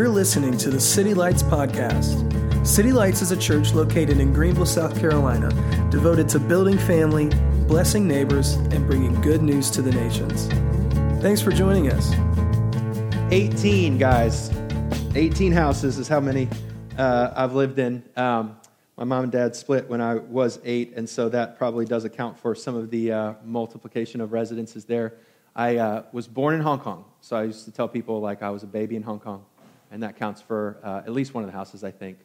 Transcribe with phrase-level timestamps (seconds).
[0.00, 2.66] You're listening to the City Lights Podcast.
[2.66, 5.50] City Lights is a church located in Greenville, South Carolina,
[5.90, 7.28] devoted to building family,
[7.68, 10.46] blessing neighbors, and bringing good news to the nations.
[11.20, 12.14] Thanks for joining us.
[13.30, 14.50] 18 guys
[15.16, 16.48] 18 houses is how many
[16.96, 18.56] uh, i've lived in um,
[18.96, 22.38] my mom and dad split when i was eight and so that probably does account
[22.38, 25.18] for some of the uh, multiplication of residences there
[25.54, 28.48] i uh, was born in hong kong so i used to tell people like i
[28.48, 29.44] was a baby in hong kong
[29.90, 32.18] and that counts for uh, at least one of the houses i think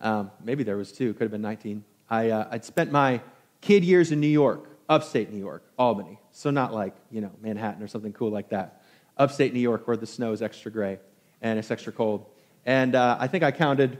[0.00, 3.20] um, maybe there was two could have been 19 I, uh, i'd spent my
[3.60, 7.82] kid years in new york upstate new york albany so not like you know manhattan
[7.82, 8.82] or something cool like that
[9.16, 10.98] upstate New York where the snow is extra gray
[11.42, 12.26] and it's extra cold.
[12.66, 13.98] And uh, I think I counted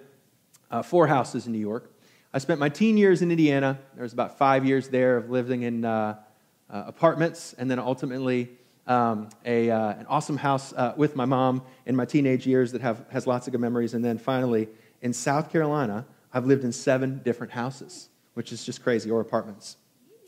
[0.70, 1.90] uh, four houses in New York.
[2.32, 3.78] I spent my teen years in Indiana.
[3.94, 6.16] There was about five years there of living in uh,
[6.70, 8.50] uh apartments, and then ultimately
[8.86, 12.82] um, a, uh, an awesome house uh, with my mom in my teenage years that
[12.82, 13.94] have, has lots of good memories.
[13.94, 14.68] And then finally,
[15.02, 19.76] in South Carolina, I've lived in seven different houses, which is just crazy, or apartments.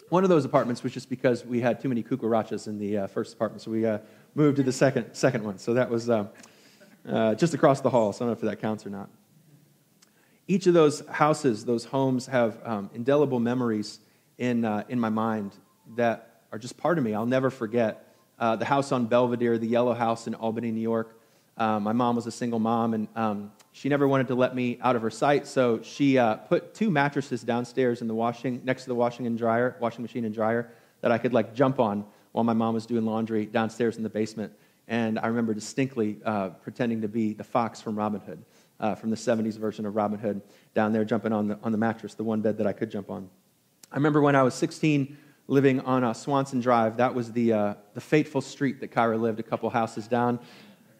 [0.08, 3.34] One of those apartments was just because we had too many cucarachas in the first
[3.34, 3.84] apartment, so we
[4.36, 5.58] moved to the second, second one.
[5.58, 6.26] So that was uh,
[7.08, 8.12] uh, just across the hall.
[8.12, 9.08] So I don't know if that counts or not.
[10.46, 13.98] Each of those houses, those homes, have um, indelible memories
[14.38, 15.52] in, uh, in my mind
[15.96, 17.14] that are just part of me.
[17.14, 18.05] I'll never forget
[18.38, 21.18] uh, the house on Belvedere, the yellow house in Albany, New York.
[21.58, 24.78] Um, my mom was a single mom, and um, she never wanted to let me
[24.82, 28.82] out of her sight, so she uh, put two mattresses downstairs in the washing, next
[28.82, 30.70] to the washing and dryer, washing machine and dryer,
[31.00, 34.10] that I could like jump on while my mom was doing laundry downstairs in the
[34.10, 34.52] basement.
[34.88, 38.44] And I remember distinctly uh, pretending to be the fox from Robin Hood,
[38.78, 40.42] uh, from the 70s version of Robin Hood,
[40.74, 43.10] down there jumping on the, on the mattress, the one bed that I could jump
[43.10, 43.30] on.
[43.90, 45.16] I remember when I was 16
[45.48, 49.40] living on uh, Swanson Drive, that was the, uh, the fateful street that Kyra lived
[49.40, 50.40] a couple houses down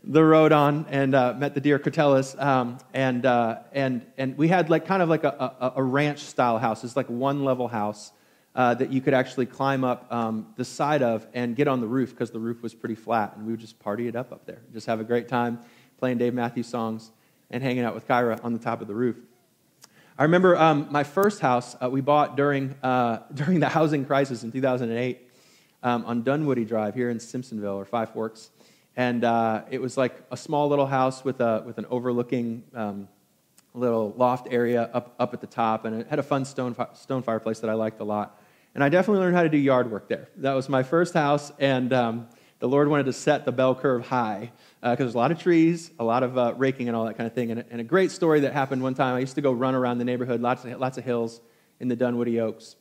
[0.09, 2.41] the road on and uh, met the dear Cotellas.
[2.41, 6.21] Um, and, uh, and, and we had like kind of like a, a, a ranch
[6.21, 6.85] style house.
[6.85, 8.13] It's like one level house
[8.55, 11.87] uh, that you could actually climb up um, the side of and get on the
[11.89, 13.37] roof because the roof was pretty flat.
[13.37, 15.59] And we would just party it up up there, just have a great time
[15.99, 17.11] playing Dave Matthews songs
[17.51, 19.17] and hanging out with Kyra on the top of the roof.
[20.19, 24.45] I remember um, my first house uh, we bought during, uh, during the housing crisis
[24.45, 25.21] in 2008
[25.83, 28.49] um, on Dunwoody Drive here in Simpsonville or Five Forks.
[28.97, 33.09] And uh, it was like a small little house with, a, with an overlooking um,
[33.75, 35.85] little loft area up, up at the top.
[35.85, 38.41] And it had a fun stone, stone fireplace that I liked a lot.
[38.75, 40.29] And I definitely learned how to do yard work there.
[40.37, 42.29] That was my first house, and um,
[42.59, 44.51] the Lord wanted to set the bell curve high
[44.81, 47.17] because uh, there's a lot of trees, a lot of uh, raking, and all that
[47.17, 47.51] kind of thing.
[47.51, 49.15] And, and, a great story that happened one time.
[49.15, 51.41] I used to go run around the neighborhood, lots of, lots of hills
[51.81, 52.77] in the Dunwoody Oaks.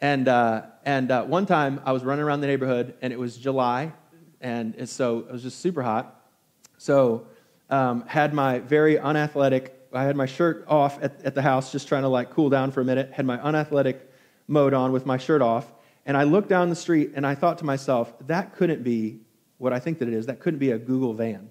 [0.00, 3.36] And, uh, and uh, one time I was running around the neighborhood, and it was
[3.36, 3.92] July,
[4.40, 6.14] and so it was just super hot.
[6.78, 7.26] So
[7.70, 11.88] um, had my very unathletic, I had my shirt off at, at the house, just
[11.88, 13.12] trying to like cool down for a minute.
[13.12, 14.10] Had my unathletic
[14.46, 15.72] mode on with my shirt off.
[16.08, 19.20] And I looked down the street and I thought to myself, that couldn't be
[19.58, 20.24] what I think that it is.
[20.24, 21.50] That couldn't be a Google van.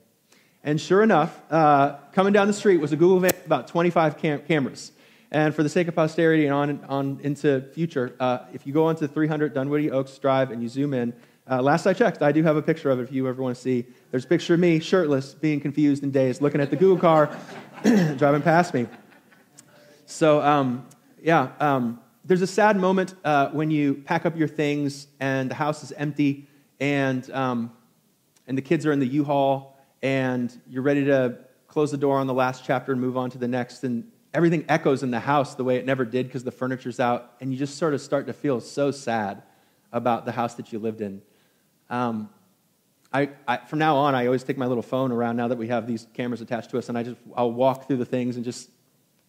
[0.63, 4.41] And sure enough, uh, coming down the street was a Google van about 25 cam-
[4.47, 4.94] cameras.
[5.29, 8.85] And for the sake of posterity and on, on into future, uh, if you go
[8.85, 11.13] onto 300 Dunwoody Oaks Drive and you zoom in,
[11.47, 13.56] uh, last I checked, I do have a picture of it if you ever want
[13.56, 13.85] to see.
[14.09, 17.29] There's a picture of me, shirtless, being confused and dazed, looking at the Google car
[17.84, 18.88] driving past me.
[20.07, 20.88] So, um,
[21.22, 25.56] yeah, um, there's a sad moment uh, when you pack up your things and the
[25.56, 26.46] house is empty
[26.78, 27.72] and, um,
[28.48, 31.38] and the kids are in the U-Haul and you're ready to
[31.68, 34.66] close the door on the last chapter and move on to the next and everything
[34.68, 37.58] echoes in the house the way it never did because the furniture's out and you
[37.58, 39.42] just sort of start to feel so sad
[39.94, 41.22] about the house that you lived in.
[41.90, 42.30] Um,
[43.14, 45.70] I, I, from now on, I always take my little phone around now that we
[45.70, 48.44] have these cameras attached to us, and I just I'll walk through the things and
[48.44, 48.70] just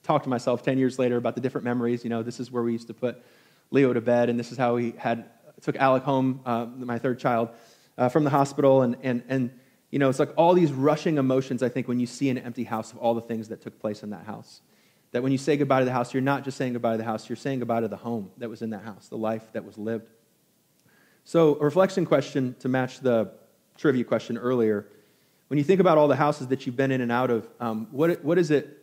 [0.09, 2.03] talk to myself 10 years later about the different memories.
[2.03, 3.23] You know, this is where we used to put
[3.71, 5.27] Leo to bed, and this is how we had
[5.61, 7.51] took Alec home, uh, my third child,
[7.99, 8.81] uh, from the hospital.
[8.81, 9.51] And, and, and,
[9.91, 12.65] you know, it's like all these rushing emotions, I think, when you see an empty
[12.65, 14.63] house of all the things that took place in that house.
[15.13, 17.05] That when you say goodbye to the house, you're not just saying goodbye to the
[17.05, 19.67] house, you're saying goodbye to the home that was in that house, the life that
[19.67, 20.09] was lived.
[21.25, 23.33] So, a reflection question to match the
[23.77, 24.87] trivia question earlier.
[25.49, 27.89] When you think about all the houses that you've been in and out of, um,
[27.91, 28.79] what, what is it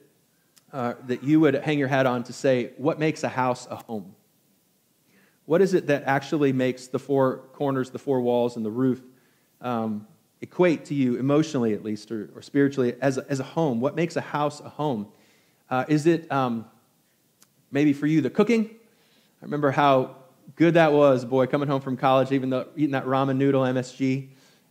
[0.75, 3.77] uh, that you would hang your hat on to say, what makes a house a
[3.77, 4.13] home?
[5.45, 9.01] What is it that actually makes the four corners, the four walls, and the roof
[9.61, 10.05] um,
[10.41, 13.79] equate to you emotionally, at least, or, or spiritually, as a, as a home?
[13.79, 15.07] What makes a house a home?
[15.69, 16.65] Uh, is it um,
[17.71, 18.65] maybe for you the cooking?
[18.65, 20.17] I remember how
[20.57, 24.27] good that was, boy, coming home from college, even though eating that ramen noodle MSG,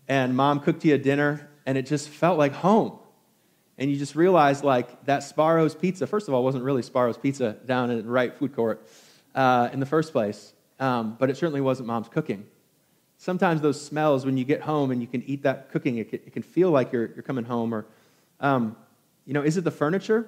[0.06, 2.98] and mom cooked you a dinner, and it just felt like home.
[3.78, 7.52] And you just realize like that Sbarro's pizza, first of all, wasn't really Sbarro's pizza
[7.66, 8.86] down in the right food court
[9.34, 12.46] uh, in the first place, um, but it certainly wasn't mom's cooking.
[13.18, 16.20] Sometimes those smells, when you get home and you can eat that cooking, it can,
[16.26, 17.72] it can feel like you're, you're coming home.
[17.72, 17.86] Or,
[18.40, 18.76] um,
[19.24, 20.26] you know, is it the furniture?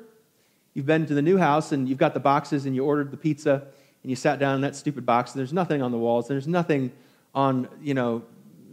[0.74, 3.16] You've been to the new house and you've got the boxes and you ordered the
[3.16, 3.66] pizza
[4.02, 6.28] and you sat down in that stupid box and there's nothing on the walls.
[6.28, 6.92] There's nothing
[7.34, 8.22] on, you know,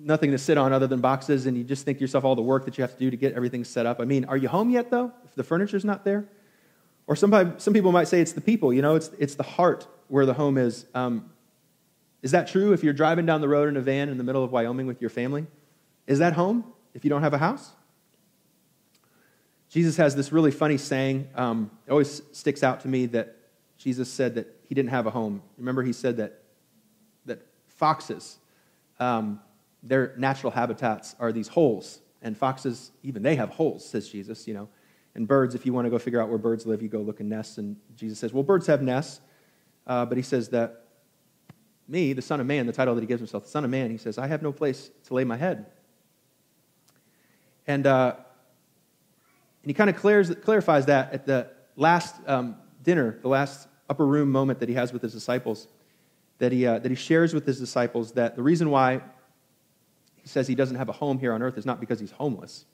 [0.03, 2.41] nothing to sit on other than boxes, and you just think to yourself all the
[2.41, 3.99] work that you have to do to get everything set up.
[3.99, 6.25] I mean, are you home yet, though, if the furniture's not there?
[7.07, 9.87] Or somebody, some people might say it's the people, you know, it's, it's the heart
[10.07, 10.85] where the home is.
[10.93, 11.29] Um,
[12.21, 14.43] is that true if you're driving down the road in a van in the middle
[14.43, 15.45] of Wyoming with your family?
[16.07, 16.63] Is that home
[16.93, 17.71] if you don't have a house?
[19.69, 21.27] Jesus has this really funny saying.
[21.35, 23.35] Um, it always sticks out to me that
[23.77, 25.41] Jesus said that he didn't have a home.
[25.57, 26.39] Remember, he said that,
[27.25, 28.37] that foxes
[28.99, 29.41] um,
[29.83, 31.99] their natural habitats are these holes.
[32.21, 34.69] And foxes, even they have holes, says Jesus, you know.
[35.15, 37.19] And birds, if you want to go figure out where birds live, you go look
[37.19, 37.57] in nests.
[37.57, 39.19] And Jesus says, well, birds have nests.
[39.85, 40.85] Uh, but he says that
[41.87, 43.91] me, the Son of Man, the title that he gives himself, the Son of Man,
[43.91, 45.65] he says, I have no place to lay my head.
[47.67, 48.15] And, uh,
[49.61, 54.31] and he kind of clarifies, that at the last um, dinner, the last upper room
[54.31, 55.67] moment that he has with his disciples,
[56.39, 59.01] that he, uh, that he shares with his disciples that the reason why
[60.29, 62.65] says he doesn't have a home here on earth is not because he's homeless,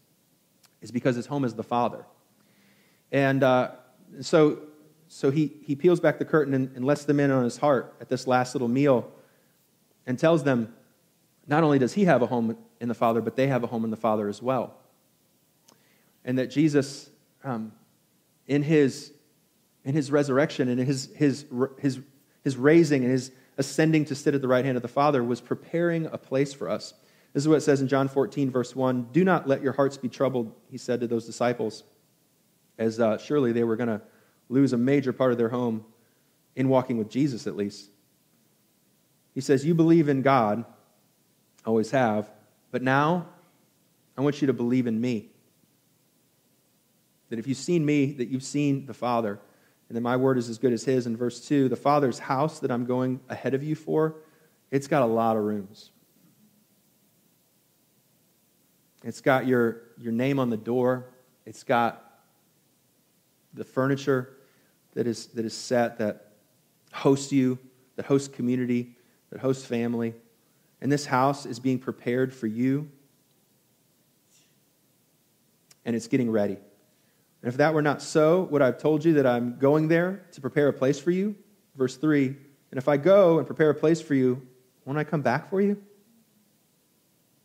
[0.81, 2.05] it's because his home is the Father.
[3.11, 3.71] And uh,
[4.21, 4.59] so,
[5.07, 7.95] so he, he peels back the curtain and, and lets them in on his heart
[7.99, 9.11] at this last little meal
[10.05, 10.73] and tells them
[11.47, 13.83] not only does he have a home in the Father, but they have a home
[13.83, 14.75] in the Father as well.
[16.23, 17.09] And that Jesus,
[17.43, 17.71] um,
[18.47, 19.11] in, his,
[19.83, 21.45] in his resurrection and his, his,
[21.79, 21.99] his,
[22.43, 25.41] his raising and his ascending to sit at the right hand of the Father, was
[25.41, 26.93] preparing a place for us.
[27.33, 29.09] This is what it says in John 14, verse 1.
[29.11, 31.83] Do not let your hearts be troubled, he said to those disciples,
[32.77, 34.01] as uh, surely they were going to
[34.49, 35.85] lose a major part of their home
[36.55, 37.89] in walking with Jesus, at least.
[39.35, 40.65] He says, You believe in God,
[41.65, 42.31] always have,
[42.71, 43.27] but now
[44.17, 45.29] I want you to believe in me.
[47.29, 49.39] That if you've seen me, that you've seen the Father,
[49.87, 51.05] and that my word is as good as his.
[51.05, 54.15] In verse 2, the Father's house that I'm going ahead of you for,
[54.71, 55.91] it's got a lot of rooms.
[59.03, 61.05] It's got your, your name on the door.
[61.45, 62.05] It's got
[63.53, 64.35] the furniture
[64.93, 66.33] that is, that is set that
[66.91, 67.57] hosts you,
[67.95, 68.95] that hosts community,
[69.31, 70.13] that hosts family.
[70.81, 72.89] And this house is being prepared for you.
[75.85, 76.57] And it's getting ready.
[77.41, 80.25] And if that were not so, would I have told you that I'm going there
[80.33, 81.35] to prepare a place for you?
[81.75, 84.45] Verse 3 And if I go and prepare a place for you,
[84.85, 85.81] won't I come back for you?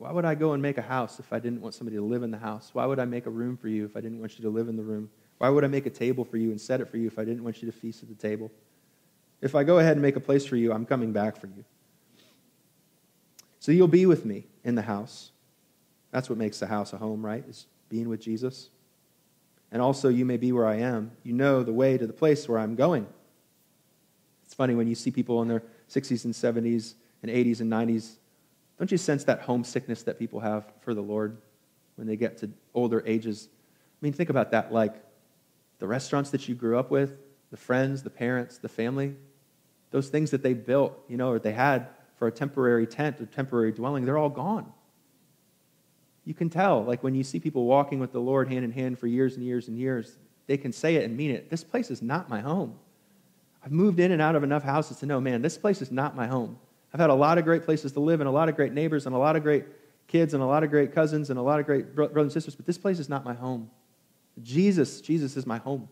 [0.05, 2.23] Why would I go and make a house if I didn't want somebody to live
[2.23, 2.69] in the house?
[2.75, 4.69] Why would I make a room for you if I didn't want you to live
[4.69, 5.09] in the room?
[5.39, 7.25] Why would I make a table for you and set it for you if I
[7.25, 8.53] didn't want you to feast at the table?
[9.41, 11.65] If I go ahead and make a place for you, I'm coming back for you.
[13.61, 15.31] So you'll be with me in the house.
[16.11, 17.43] That's what makes the house a home, right?
[17.49, 18.69] Is being with Jesus.
[19.73, 21.13] And also, you may be where I am.
[21.23, 23.07] You know the way to the place where I'm going.
[24.45, 28.17] It's funny when you see people in their 60s and 70s and 80s and 90s
[28.79, 31.39] don't you sense that homesickness that people have for the Lord
[31.97, 33.49] when they get to older ages?
[33.53, 34.95] I mean, think about that like
[35.79, 37.17] the restaurants that you grew up with,
[37.51, 39.15] the friends, the parents, the family,
[39.91, 43.27] those things that they built, you know, or they had for a temporary tent or
[43.27, 44.73] temporary dwelling, they're all gone.
[46.25, 48.99] You can tell, like when you see people walking with the Lord hand in hand
[48.99, 50.17] for years and years and years,
[50.47, 51.51] they can say it and mean it.
[51.51, 52.79] This place is not my home.
[53.65, 56.17] I've moved in and out of enough houses to know, man, this place is not
[56.17, 56.59] my home.
[56.95, 59.07] I've had a lot of great places to live and a lot of great neighbors
[59.07, 59.65] and a lot of great
[60.07, 62.55] kids and a lot of great cousins and a lot of great brothers and sisters,
[62.55, 63.69] but this place is not my home.
[64.45, 65.89] Jesus, Jesus is my home.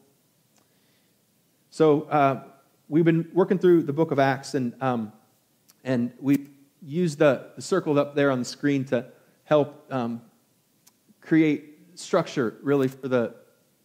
[1.71, 2.45] So uh,
[2.89, 5.13] we've been working through the book of Acts, and, um,
[5.83, 6.47] and we
[6.81, 9.07] used the, the circle up there on the screen to
[9.43, 10.23] help um,
[11.21, 13.35] create structure, really, for the,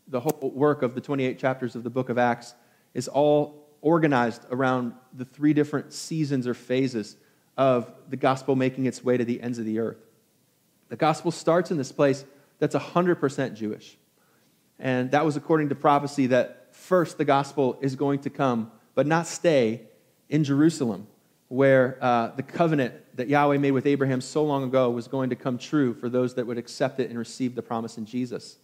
[0.07, 2.53] the whole work of the 28 chapters of the book of Acts.
[2.93, 7.15] is all organized around the three different seasons or phases
[7.57, 9.97] of the gospel making its way to the ends of the earth.
[10.89, 12.25] The gospel starts in this place
[12.59, 13.97] that's 100% Jewish.
[14.79, 19.07] And that was according to prophecy that first the gospel is going to come, but
[19.07, 19.81] not stay,
[20.29, 21.07] in Jerusalem,
[21.47, 25.35] where uh, the covenant that Yahweh made with Abraham so long ago was going to
[25.35, 28.57] come true for those that would accept it and receive the promise in Jesus.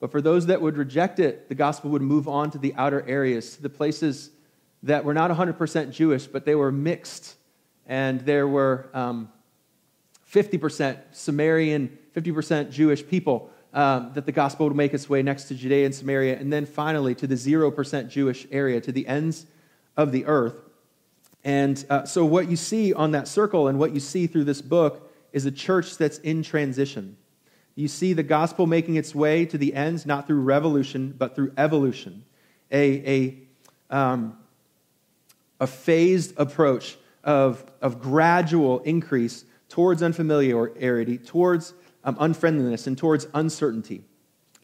[0.00, 3.04] But for those that would reject it, the gospel would move on to the outer
[3.08, 4.30] areas, to the places
[4.84, 7.34] that were not 100% Jewish, but they were mixed.
[7.86, 9.30] And there were um,
[10.32, 15.54] 50% Samaritan, 50% Jewish people um, that the gospel would make its way next to
[15.54, 19.46] Judea and Samaria, and then finally to the 0% Jewish area, to the ends
[19.96, 20.54] of the earth.
[21.44, 24.60] And uh, so, what you see on that circle and what you see through this
[24.60, 27.16] book is a church that's in transition.
[27.78, 31.52] You see the gospel making its way to the ends, not through revolution, but through
[31.56, 32.24] evolution.
[32.72, 33.38] A,
[33.88, 34.36] a, um,
[35.60, 44.02] a phased approach of, of gradual increase towards unfamiliarity, towards um, unfriendliness, and towards uncertainty,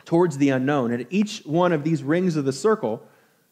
[0.05, 0.91] towards the unknown.
[0.91, 3.01] And at each one of these rings of the circle,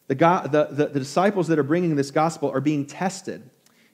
[0.07, 3.49] the, the, the, the disciples that are bringing this gospel are being tested.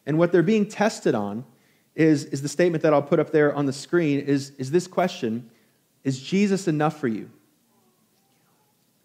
[0.08, 1.46] And what they're being tested on
[1.94, 4.88] is, is the statement that I'll put up there on the screen is, is this
[4.88, 5.52] question
[6.10, 7.30] Is Jesus enough for you?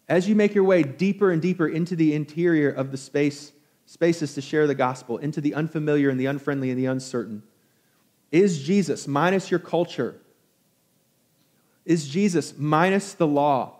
[0.09, 3.51] As you make your way deeper and deeper into the interior of the space,
[3.85, 7.43] spaces to share the gospel, into the unfamiliar and the unfriendly and the uncertain,
[8.31, 10.19] is Jesus minus your culture?
[11.85, 13.75] Is Jesus minus the law,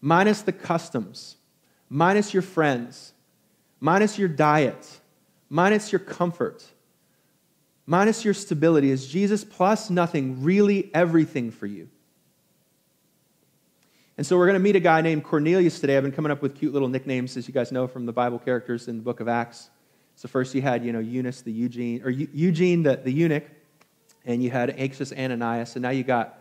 [0.00, 1.36] minus the customs,
[1.88, 3.12] minus your friends,
[3.78, 5.00] minus your diet,
[5.48, 6.64] minus your comfort,
[7.86, 8.90] minus your stability?
[8.90, 11.88] Is Jesus plus nothing really everything for you?
[14.20, 15.96] And so we're going to meet a guy named Cornelius today.
[15.96, 18.38] I've been coming up with cute little nicknames, as you guys know from the Bible
[18.38, 19.70] characters in the book of Acts.
[20.14, 23.44] So first you had, you know, Eunice the Eugene, or Eugene the, the eunuch,
[24.26, 26.38] and you had anxious Ananias, and now you got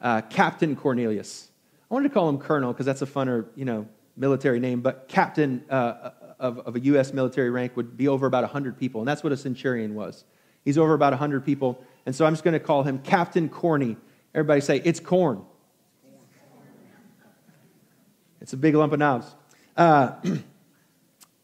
[0.00, 1.50] uh, Captain Cornelius.
[1.90, 5.06] I wanted to call him Colonel because that's a funner, you know, military name, but
[5.06, 7.12] Captain uh, of, of a U.S.
[7.12, 10.24] military rank would be over about 100 people, and that's what a centurion was.
[10.64, 13.98] He's over about 100 people, and so I'm just going to call him Captain Corny.
[14.34, 15.44] Everybody say, it's corn.
[18.48, 19.26] It's a big lump of knobs.
[19.76, 20.12] Uh,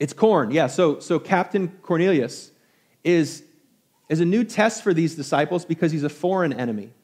[0.00, 0.68] it's corn, yeah.
[0.68, 2.50] So, so Captain Cornelius
[3.04, 3.44] is,
[4.08, 6.94] is a new test for these disciples because he's a foreign enemy.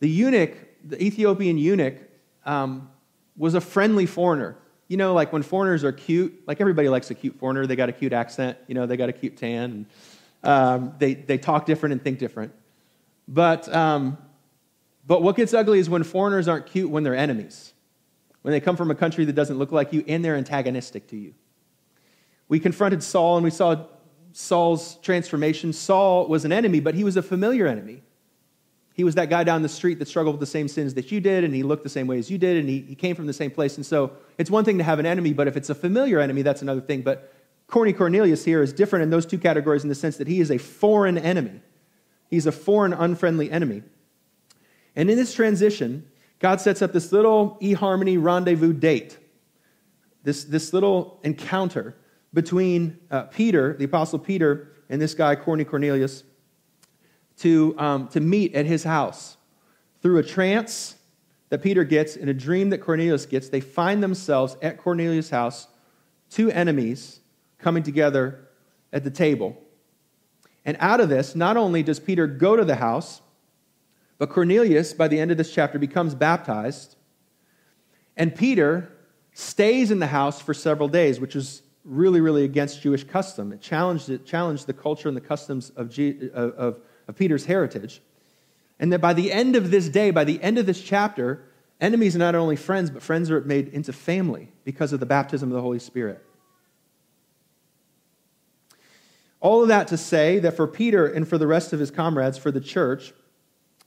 [0.00, 0.54] The eunuch,
[0.86, 1.96] the Ethiopian eunuch,
[2.44, 2.90] um,
[3.38, 4.58] was a friendly foreigner.
[4.86, 7.66] You know, like when foreigners are cute, like everybody likes a cute foreigner.
[7.66, 9.86] They got a cute accent, you know, they got a cute tan, and
[10.42, 12.52] um, they, they talk different and think different.
[13.26, 14.18] But, um,
[15.06, 17.72] but what gets ugly is when foreigners aren't cute when they're enemies
[18.42, 21.16] when they come from a country that doesn't look like you and they're antagonistic to
[21.16, 21.34] you.
[22.48, 23.86] We confronted Saul and we saw
[24.32, 25.72] Saul's transformation.
[25.72, 28.02] Saul was an enemy, but he was a familiar enemy.
[28.94, 31.20] He was that guy down the street that struggled with the same sins that you
[31.20, 33.26] did, and he looked the same way as you did, and he, he came from
[33.26, 33.76] the same place.
[33.76, 36.42] And so it's one thing to have an enemy, but if it's a familiar enemy,
[36.42, 37.02] that's another thing.
[37.02, 37.32] But
[37.66, 40.50] Corny Cornelius here is different in those two categories in the sense that he is
[40.50, 41.62] a foreign enemy.
[42.28, 43.82] He's a foreign, unfriendly enemy.
[44.94, 46.09] And in this transition,
[46.40, 49.18] God sets up this little eHarmony rendezvous date,
[50.24, 51.94] this, this little encounter
[52.32, 56.24] between uh, Peter, the Apostle Peter, and this guy, Corny Cornelius,
[57.38, 59.36] to, um, to meet at his house.
[60.00, 60.96] Through a trance
[61.50, 65.68] that Peter gets and a dream that Cornelius gets, they find themselves at Cornelius' house,
[66.30, 67.20] two enemies
[67.58, 68.48] coming together
[68.92, 69.60] at the table.
[70.64, 73.20] And out of this, not only does Peter go to the house,
[74.20, 76.96] but Cornelius, by the end of this chapter, becomes baptized.
[78.18, 78.92] And Peter
[79.32, 83.50] stays in the house for several days, which is really, really against Jewish custom.
[83.50, 87.46] It challenged, it challenged the culture and the customs of, G, of, of, of Peter's
[87.46, 88.02] heritage.
[88.78, 91.42] And that by the end of this day, by the end of this chapter,
[91.80, 95.48] enemies are not only friends, but friends are made into family because of the baptism
[95.48, 96.22] of the Holy Spirit.
[99.40, 102.36] All of that to say that for Peter and for the rest of his comrades,
[102.36, 103.14] for the church,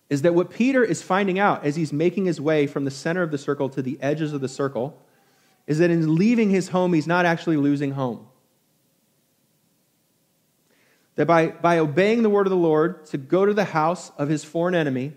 [0.09, 3.23] is that what Peter is finding out as he's making his way from the center
[3.23, 4.99] of the circle to the edges of the circle
[5.65, 8.27] is that in leaving his home, he's not actually losing home.
[11.15, 14.29] That by, by obeying the word of the Lord, to go to the house of
[14.29, 15.13] his foreign enemy,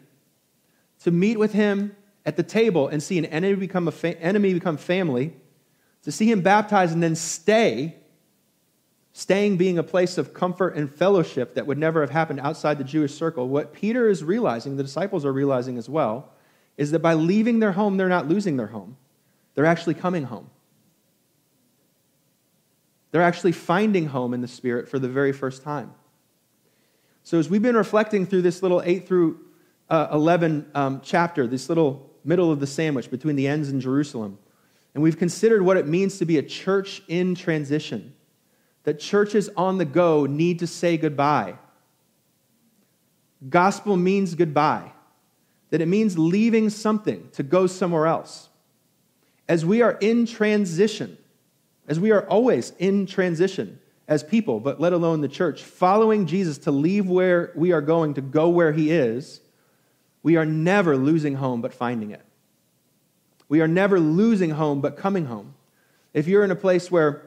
[1.00, 4.54] to meet with him at the table and see an enemy become, a fa- enemy
[4.54, 5.34] become family,
[6.02, 7.96] to see him baptized and then stay
[9.16, 12.85] staying being a place of comfort and fellowship that would never have happened outside the
[12.85, 16.35] Jewish circle, what Peter is realizing, the disciples are realizing as well,
[16.76, 18.99] is that by leaving their home, they're not losing their home.
[19.54, 20.50] They're actually coming home.
[23.11, 25.94] They're actually finding home in the Spirit for the very first time.
[27.25, 29.40] So, as we've been reflecting through this little 8 through
[29.88, 34.38] uh, 11 um, chapter, this little middle of the sandwich between the ends in Jerusalem,
[34.92, 38.12] and we've considered what it means to be a church in transition
[38.86, 41.56] that churches on the go need to say goodbye.
[43.48, 44.92] Gospel means goodbye,
[45.70, 48.48] that it means leaving something to go somewhere else.
[49.48, 51.18] As we are in transition,
[51.88, 56.56] as we are always in transition as people, but let alone the church, following Jesus
[56.58, 59.40] to leave where we are going to go where he is,
[60.22, 62.22] we are never losing home but finding it.
[63.48, 65.54] We are never losing home, but coming home.
[66.14, 67.25] If you're in a place where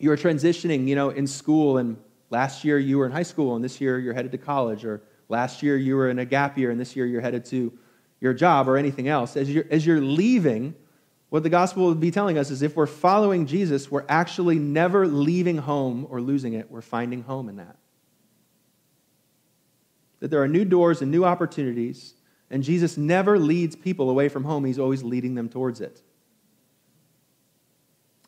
[0.00, 1.96] you're transitioning, you know, in school, and
[2.30, 5.02] last year you were in high school, and this year you're headed to college, or
[5.28, 7.72] last year you were in a gap year, and this year you're headed to
[8.20, 10.74] your job or anything else, as you're, as you're leaving,
[11.30, 15.06] what the gospel would be telling us is if we're following Jesus, we're actually never
[15.06, 16.70] leaving home or losing it.
[16.70, 17.76] We're finding home in that.
[20.18, 22.14] That there are new doors and new opportunities,
[22.50, 26.02] and Jesus never leads people away from home, He's always leading them towards it.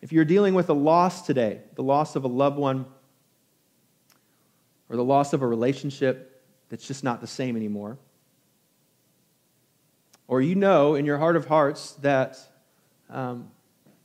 [0.02, 2.86] If you're dealing with a loss today, the loss of a loved one,
[4.90, 7.98] or the loss of a relationship that's just not the same anymore,
[10.26, 12.36] or you know in your heart of hearts that,
[13.10, 13.48] um,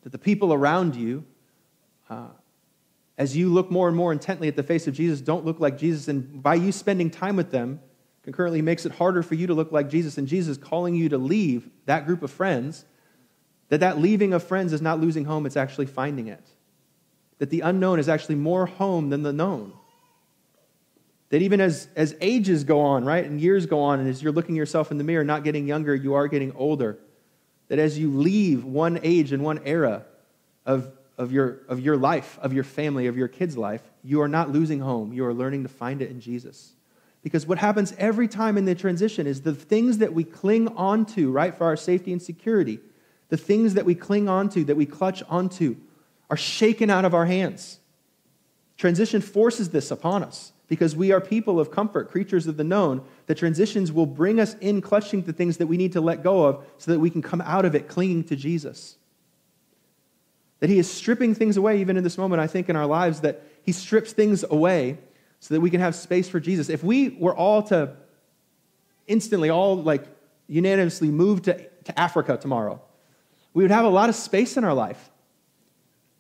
[0.04, 1.25] that the people around you,
[2.12, 2.27] uh,
[3.18, 5.80] as you look more and more intently at the face of Jesus, don't look like
[5.80, 7.80] Jesus, and by you spending time with them,
[8.22, 11.18] concurrently makes it harder for you to look like Jesus, and Jesus calling you to
[11.18, 12.86] leave that group of friends,
[13.69, 16.45] that that leaving of friends is not losing home, it's actually finding it.
[17.39, 19.74] That the unknown is actually more home than the known.
[21.29, 24.31] That even as, as ages go on, right, and years go on, and as you're
[24.31, 26.97] looking yourself in the mirror, not getting younger, you are getting older.
[27.67, 30.05] That as you leave one age and one era
[30.65, 34.29] of, of, your, of your life, of your family, of your kid's life, you are
[34.29, 35.12] not losing home.
[35.12, 36.74] You are learning to find it in Jesus.
[37.24, 41.29] Because what happens every time in the transition is the things that we cling onto,
[41.29, 42.79] right, for our safety and security,
[43.29, 45.75] the things that we cling onto, that we clutch onto,
[46.29, 47.79] are shaken out of our hands.
[48.77, 53.01] Transition forces this upon us because we are people of comfort, creatures of the known.
[53.25, 56.46] The transitions will bring us in clutching the things that we need to let go
[56.46, 58.98] of so that we can come out of it clinging to Jesus.
[60.60, 63.22] That He is stripping things away, even in this moment, I think, in our lives,
[63.22, 64.98] that He strips things away
[65.39, 66.69] so that we can have space for Jesus.
[66.69, 67.95] If we were all to
[69.08, 70.04] instantly, all like
[70.47, 72.82] unanimously move to, to Africa tomorrow,
[73.58, 75.10] we would have a lot of space in our life.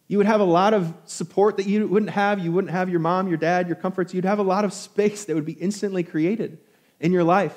[0.07, 2.39] You would have a lot of support that you wouldn't have.
[2.39, 4.11] You wouldn't have your mom, your dad, your comforts.
[4.11, 6.57] You'd have a lot of space that would be instantly created
[6.99, 7.55] in your life.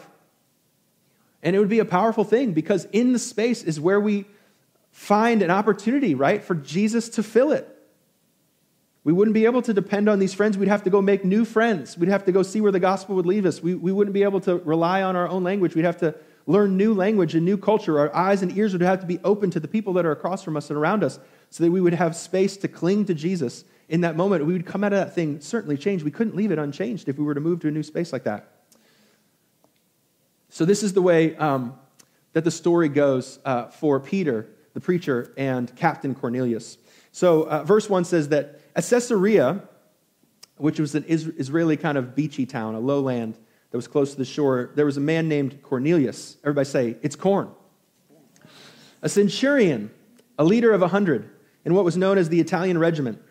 [1.43, 4.27] And it would be a powerful thing because in the space is where we
[4.91, 7.67] find an opportunity, right, for Jesus to fill it.
[9.03, 10.59] We wouldn't be able to depend on these friends.
[10.59, 11.97] We'd have to go make new friends.
[11.97, 13.63] We'd have to go see where the gospel would lead us.
[13.63, 15.75] We, we wouldn't be able to rely on our own language.
[15.75, 17.99] We'd have to learn new language and new culture.
[17.99, 20.43] Our eyes and ears would have to be open to the people that are across
[20.43, 21.19] from us and around us
[21.51, 24.47] so that we would have space to cling to Jesus in that moment.
[24.47, 26.05] We would come out of that thing certainly changed.
[26.05, 28.25] We couldn't leave it unchanged if we were to move to a new space like
[28.25, 28.49] that.
[30.49, 31.75] So, this is the way um,
[32.33, 36.79] that the story goes uh, for Peter, the preacher, and Captain Cornelius.
[37.13, 39.63] So, uh, verse 1 says that at Caesarea,
[40.57, 43.39] which was an Israeli kind of beachy town, a lowland
[43.71, 46.37] that was close to the shore, there was a man named Cornelius.
[46.43, 47.51] Everybody say, it's corn.
[49.03, 49.91] A centurion,
[50.39, 51.31] a leader of a hundred
[51.65, 53.23] in what was known as the Italian regiment.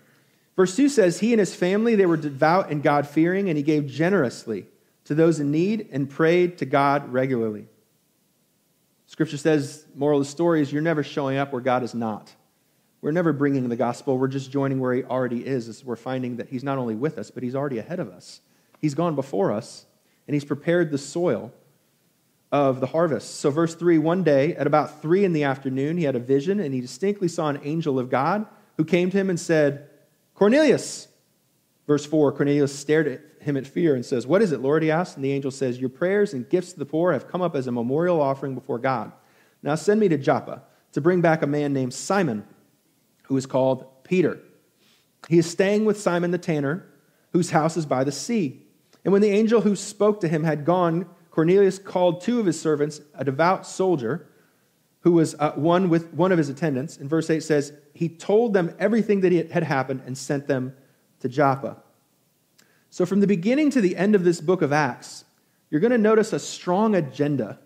[0.56, 3.64] Verse 2 says, He and his family, they were devout and God fearing, and he
[3.64, 4.66] gave generously
[5.06, 7.66] to those in need and prayed to God regularly.
[9.10, 12.32] Scripture says, moral of the story is you're never showing up where God is not.
[13.02, 14.20] We're never bringing the gospel.
[14.20, 15.84] We're just joining where he already is.
[15.84, 18.42] We're finding that he's not only with us, but he's already ahead of us.
[18.80, 19.88] He's gone before us,
[20.30, 21.52] and he's prepared the soil
[22.52, 23.40] of the harvest.
[23.40, 26.60] So, verse 3 one day at about 3 in the afternoon, he had a vision,
[26.60, 28.46] and he distinctly saw an angel of God
[28.78, 29.90] who came to him and said,
[30.36, 31.08] Cornelius.
[31.88, 34.84] Verse 4 Cornelius stared at him in fear and says, What is it, Lord?
[34.84, 35.16] He asked.
[35.16, 37.66] And the angel says, Your prayers and gifts to the poor have come up as
[37.66, 39.12] a memorial offering before God.
[39.64, 40.62] Now send me to Joppa
[40.92, 42.46] to bring back a man named Simon,
[43.24, 44.40] who is called Peter.
[45.28, 46.86] He is staying with Simon the tanner,
[47.34, 48.68] whose house is by the sea.
[49.04, 52.60] And when the angel who spoke to him had gone, Cornelius called two of his
[52.60, 54.28] servants, a devout soldier
[55.02, 56.98] who was uh, one with one of his attendants.
[56.98, 60.76] In verse 8 says, He told them everything that had happened and sent them
[61.22, 61.78] to Joppa.
[62.90, 65.24] So, from the beginning to the end of this book of Acts,
[65.70, 67.60] you're going to notice a strong agenda.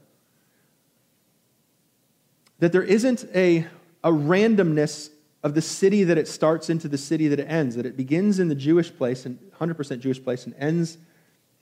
[2.59, 3.65] That there isn't a,
[4.03, 5.09] a randomness
[5.41, 8.39] of the city that it starts into the city that it ends, that it begins
[8.39, 10.97] in the Jewish place, and 100% Jewish place, and ends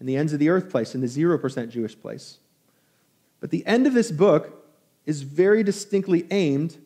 [0.02, 2.40] in the ends of the earth place, in the 0% Jewish place.
[3.40, 4.66] But the end of this book
[5.06, 6.78] is very distinctly aimed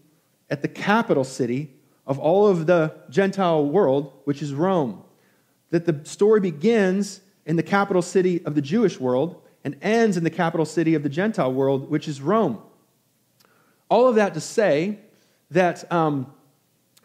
[0.50, 1.72] at the capital city
[2.06, 5.02] of all of the Gentile world, which is Rome.
[5.70, 10.26] That the story begins in the capital city of the Jewish world and ends in
[10.26, 12.62] the capital city of the Gentile world, which is Rome.
[13.90, 15.00] All of that to say
[15.52, 16.34] that, um,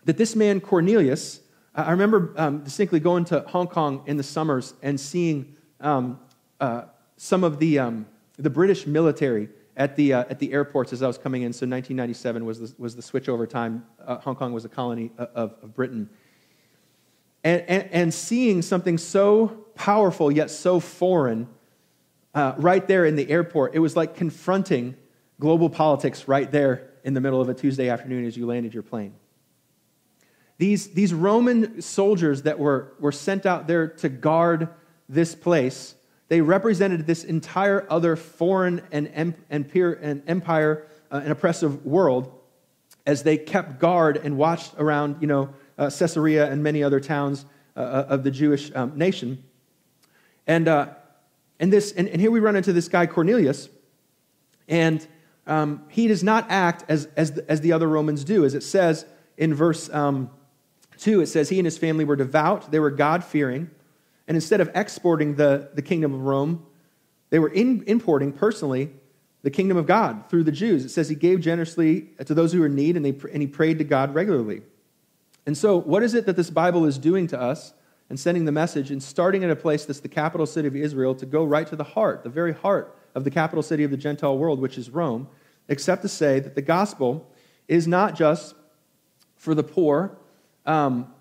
[0.06, 1.40] that this man, Cornelius,
[1.72, 6.20] I remember um, distinctly going to Hong Kong in the summers and seeing um,
[6.60, 6.82] uh,
[7.16, 8.06] some of the, um,
[8.38, 11.52] the British military at the, uh, at the airports as I was coming in.
[11.52, 13.84] So 1997 was the, was the switchover time.
[14.04, 16.08] Uh, Hong Kong was a colony of, of Britain.
[17.42, 21.48] And, and, and, seeing something so powerful yet so foreign
[22.34, 24.94] uh, right there in the airport, it was like confronting
[25.38, 28.82] global politics right there in the middle of a Tuesday afternoon as you landed your
[28.82, 29.14] plane.
[30.58, 34.68] These, these Roman soldiers that were, were sent out there to guard
[35.10, 35.94] this place,
[36.28, 42.32] they represented this entire other foreign and, empire, uh, and oppressive world
[43.06, 47.44] as they kept guard and watched around, you know, uh, Caesarea and many other towns
[47.76, 49.42] uh, uh, of the Jewish um, nation.
[50.46, 50.90] And, uh,
[51.58, 53.68] and, this, and, and, here we run into this guy, Cornelius,
[54.68, 55.04] and
[55.46, 58.44] um, he does not act as, as, the, as the other Romans do.
[58.44, 60.30] As it says in verse um,
[60.98, 63.70] 2, it says, He and his family were devout, they were God fearing,
[64.30, 66.64] and instead of exporting the, the kingdom of Rome,
[67.30, 68.92] they were in, importing personally
[69.42, 70.84] the kingdom of God through the Jews.
[70.84, 73.48] It says he gave generously to those who were in need, and, they, and he
[73.48, 74.62] prayed to God regularly.
[75.46, 77.72] And so, what is it that this Bible is doing to us
[78.08, 81.12] and sending the message and starting at a place that's the capital city of Israel
[81.16, 83.96] to go right to the heart, the very heart of the capital city of the
[83.96, 85.26] Gentile world, which is Rome,
[85.66, 87.28] except to say that the gospel
[87.66, 88.54] is not just
[89.34, 90.16] for the poor
[90.66, 91.12] um,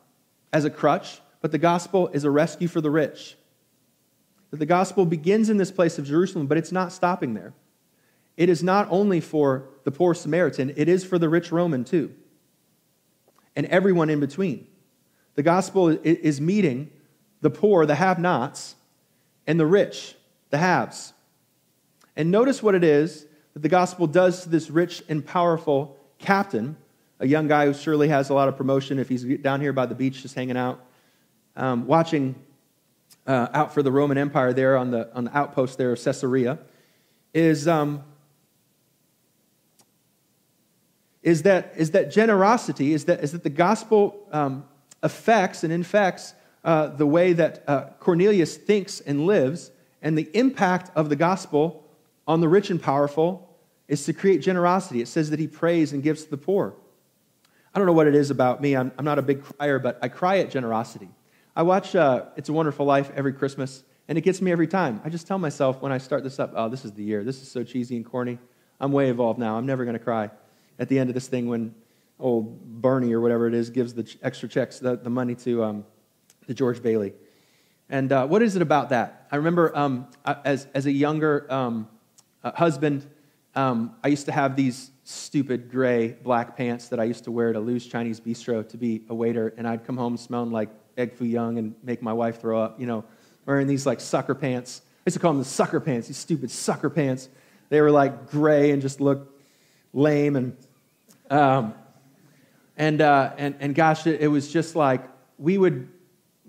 [0.53, 3.35] as a crutch, but the gospel is a rescue for the rich.
[4.51, 7.53] That the gospel begins in this place of Jerusalem, but it's not stopping there.
[8.35, 12.13] It is not only for the poor Samaritan, it is for the rich Roman too
[13.59, 14.65] and everyone in between.
[15.35, 16.91] The gospel is meeting
[17.41, 18.75] the poor, the have nots,
[19.45, 20.15] and the rich,
[20.49, 21.11] the haves.
[22.15, 26.77] And notice what it is that the gospel does to this rich and powerful captain,
[27.19, 29.85] a young guy who surely has a lot of promotion if he's down here by
[29.85, 30.81] the beach just hanging out,
[31.59, 32.35] um, watching
[33.27, 36.59] uh, out for the Roman Empire there on the, on the outpost there of Caesarea,
[37.33, 38.03] is um,
[41.21, 44.63] is that, is that generosity, is that, is that the gospel um,
[45.03, 50.91] affects and infects uh, the way that uh, Cornelius thinks and lives, and the impact
[50.95, 51.85] of the gospel
[52.27, 55.01] on the rich and powerful is to create generosity.
[55.01, 56.75] It says that he prays and gives to the poor.
[57.73, 58.75] I don't know what it is about me.
[58.75, 61.09] I'm, I'm not a big crier, but I cry at generosity.
[61.55, 65.01] I watch uh, It's a Wonderful Life every Christmas, and it gets me every time.
[65.03, 67.23] I just tell myself when I start this up, oh, this is the year.
[67.23, 68.37] This is so cheesy and corny.
[68.79, 69.57] I'm way evolved now.
[69.57, 70.29] I'm never going to cry
[70.77, 71.73] at the end of this thing when
[72.19, 75.85] old Bernie or whatever it is gives the extra checks, the, the money to, um,
[76.47, 77.13] to George Bailey.
[77.89, 79.27] And uh, what is it about that?
[79.31, 81.87] I remember um, as, as a younger um,
[82.43, 83.07] uh, husband,
[83.55, 87.51] um, I used to have these stupid gray black pants that I used to wear
[87.51, 91.13] to Lou's Chinese Bistro to be a waiter, and I'd come home smelling like egg
[91.13, 93.03] foo young and make my wife throw up, you know,
[93.45, 94.81] wearing these like sucker pants.
[94.85, 97.29] I used to call them the sucker pants, these stupid sucker pants.
[97.69, 99.31] They were like gray and just looked
[99.93, 100.57] lame and
[101.29, 101.73] um,
[102.79, 105.03] and, uh, and, and gosh, it, it was just like
[105.37, 105.89] we would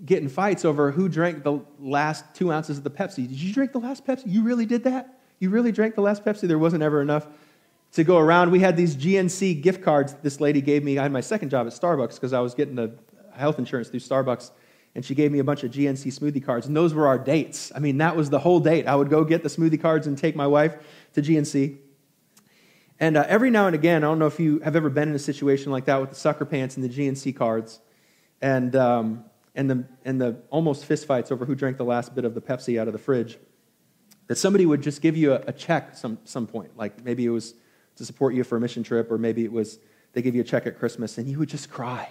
[0.05, 3.27] get in fights over who drank the last two ounces of the Pepsi.
[3.27, 4.23] Did you drink the last Pepsi?
[4.25, 5.19] You really did that?
[5.39, 6.47] You really drank the last Pepsi?
[6.47, 7.27] There wasn't ever enough
[7.91, 8.49] to go around.
[8.49, 10.97] We had these GNC gift cards this lady gave me.
[10.97, 12.93] I had my second job at Starbucks because I was getting the
[13.41, 14.51] health insurance through Starbucks.
[14.93, 16.67] And she gave me a bunch of GNC smoothie cards.
[16.67, 17.71] And those were our dates.
[17.73, 18.87] I mean, that was the whole date.
[18.87, 20.75] I would go get the smoothie cards and take my wife
[21.13, 21.77] to GNC.
[22.99, 25.15] And uh, every now and again, I don't know if you have ever been in
[25.15, 27.79] a situation like that with the sucker pants and the GNC cards,
[28.41, 29.25] and, um,
[29.55, 32.79] and, the, and the almost fistfights over who drank the last bit of the Pepsi
[32.79, 33.39] out of the fridge,
[34.27, 36.77] that somebody would just give you a, a check some, some point.
[36.77, 37.55] Like maybe it was
[37.95, 39.79] to support you for a mission trip, or maybe it was
[40.13, 42.09] they give you a check at Christmas, and you would just cry.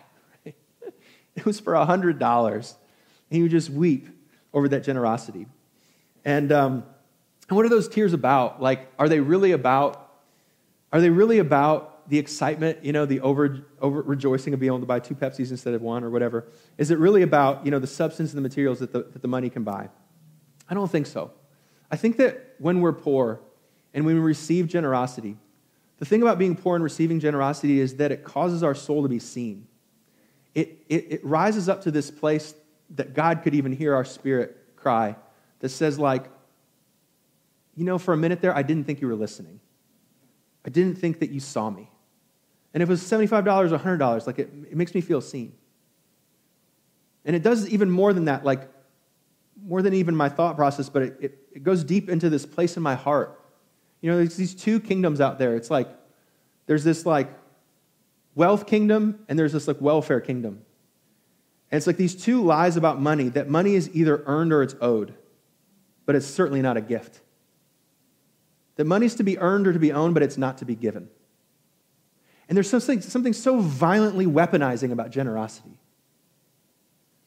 [1.37, 2.75] It was for $100.
[3.31, 4.09] And you would just weep
[4.53, 5.47] over that generosity.
[6.25, 6.85] And, um,
[7.49, 8.61] and what are those tears about?
[8.61, 10.11] Like, are they really about
[10.93, 14.81] are they really about the excitement, you know, the over, over rejoicing of being able
[14.81, 16.49] to buy two Pepsis instead of one or whatever?
[16.79, 19.29] Is it really about, you know, the substance and the materials that the, that the
[19.29, 19.89] money can buy?
[20.69, 21.31] I don't think so.
[21.91, 23.41] I think that when we're poor
[23.95, 25.37] and when we receive generosity,
[25.99, 29.09] the thing about being poor and receiving generosity is that it causes our soul to
[29.09, 29.67] be seen.
[30.55, 32.55] It, it, it rises up to this place
[32.97, 35.17] that God could even hear our spirit cry
[35.61, 36.25] that says, like,
[37.77, 39.61] you know, for a minute there, I didn't think you were listening.
[40.65, 41.89] I didn't think that you saw me.
[42.75, 45.53] And if it was $75 or $100, like it, it makes me feel seen.
[47.25, 48.69] And it does even more than that, like
[49.63, 52.77] more than even my thought process, but it, it, it goes deep into this place
[52.77, 53.41] in my heart.
[54.01, 55.55] You know, there's these two kingdoms out there.
[55.55, 55.89] It's like
[56.67, 57.29] there's this like
[58.41, 60.63] wealth kingdom and there's this like welfare kingdom.
[61.71, 64.75] And it's like these two lies about money that money is either earned or it's
[64.81, 65.15] owed,
[66.07, 67.21] but it's certainly not a gift
[68.81, 71.07] that money's to be earned or to be owned, but it's not to be given.
[72.49, 75.79] And there's something, something so violently weaponizing about generosity.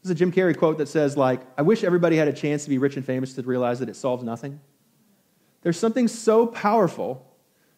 [0.01, 2.71] There's a Jim Carrey quote that says, like, I wish everybody had a chance to
[2.71, 4.61] be rich and famous to realize that it solves nothing.
[5.61, 7.23] There's something so powerful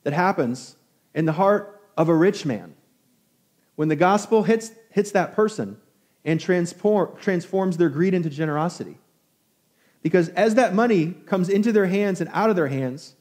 [0.04, 0.78] that happens
[1.14, 2.76] in the heart of a rich man
[3.76, 5.78] when the gospel hits, hits that person
[6.24, 8.98] and transform, transforms their greed into generosity.
[10.02, 13.16] Because as that money comes into their hands and out of their hands,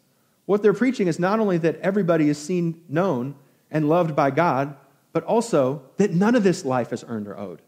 [0.46, 3.34] what they're preaching is not only that everybody is seen, known,
[3.70, 4.76] and loved by God,
[5.12, 7.62] but also that none of this life is earned or owed.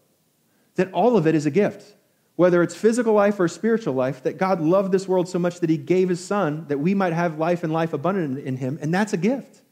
[0.74, 1.94] That all of it is a gift.
[2.34, 5.70] Whether it's physical life or spiritual life, that God loved this world so much that
[5.70, 8.92] he gave his son that we might have life and life abundant in him, and
[8.92, 9.62] that's a gift.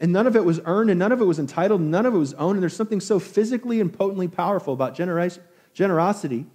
[0.00, 2.14] And none of it was earned, and none of it was entitled, and none of
[2.14, 2.56] it was owned.
[2.56, 6.46] And there's something so physically and potently powerful about generosity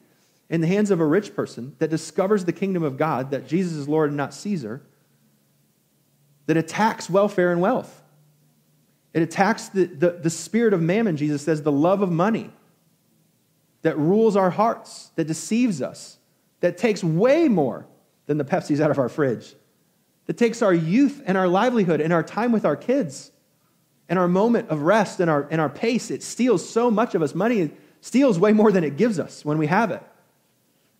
[0.50, 3.74] in the hands of a rich person that discovers the kingdom of God, that Jesus
[3.74, 4.82] is Lord and not Caesar,
[6.46, 8.02] that attacks welfare and wealth.
[9.14, 12.50] It attacks the, the, the spirit of mammon, Jesus says, the love of money
[13.82, 16.18] that rules our hearts, that deceives us,
[16.62, 17.86] that takes way more
[18.26, 19.54] than the Pepsi's out of our fridge,
[20.28, 23.32] that takes our youth and our livelihood and our time with our kids
[24.14, 26.12] and our moment of rest and our, and our pace.
[26.12, 27.34] It steals so much of us.
[27.34, 30.04] Money steals way more than it gives us when we have it.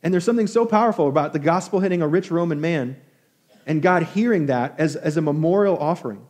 [0.02, 3.00] And there's something so powerful about the gospel hitting a rich Roman man
[3.68, 6.26] and God hearing that as, as a memorial offering.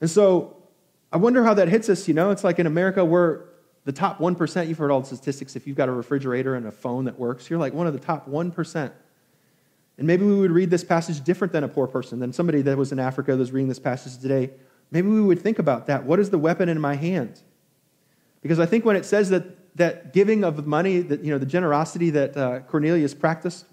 [0.00, 0.58] And so
[1.10, 2.06] I wonder how that hits us.
[2.06, 3.46] You know, it's like in America, we're
[3.84, 4.68] the top 1%.
[4.68, 5.56] You've heard all the statistics.
[5.56, 7.98] If you've got a refrigerator and a phone that works, you're like one of the
[7.98, 8.92] top 1%.
[9.98, 12.78] And maybe we would read this passage different than a poor person, than somebody that
[12.78, 14.52] was in Africa that was reading this passage today.
[14.90, 16.04] Maybe we would think about that.
[16.04, 17.40] What is the weapon in my hand?
[18.42, 21.46] Because I think when it says that, that giving of money, that, you know, the
[21.46, 23.66] generosity that uh, Cornelius practiced,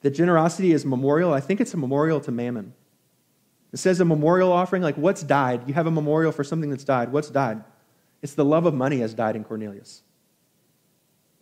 [0.00, 2.74] that generosity is memorial, I think it's a memorial to mammon.
[3.72, 5.62] It says a memorial offering, like what's died?
[5.66, 7.12] You have a memorial for something that's died.
[7.12, 7.62] What's died?
[8.20, 10.02] It's the love of money has died in Cornelius.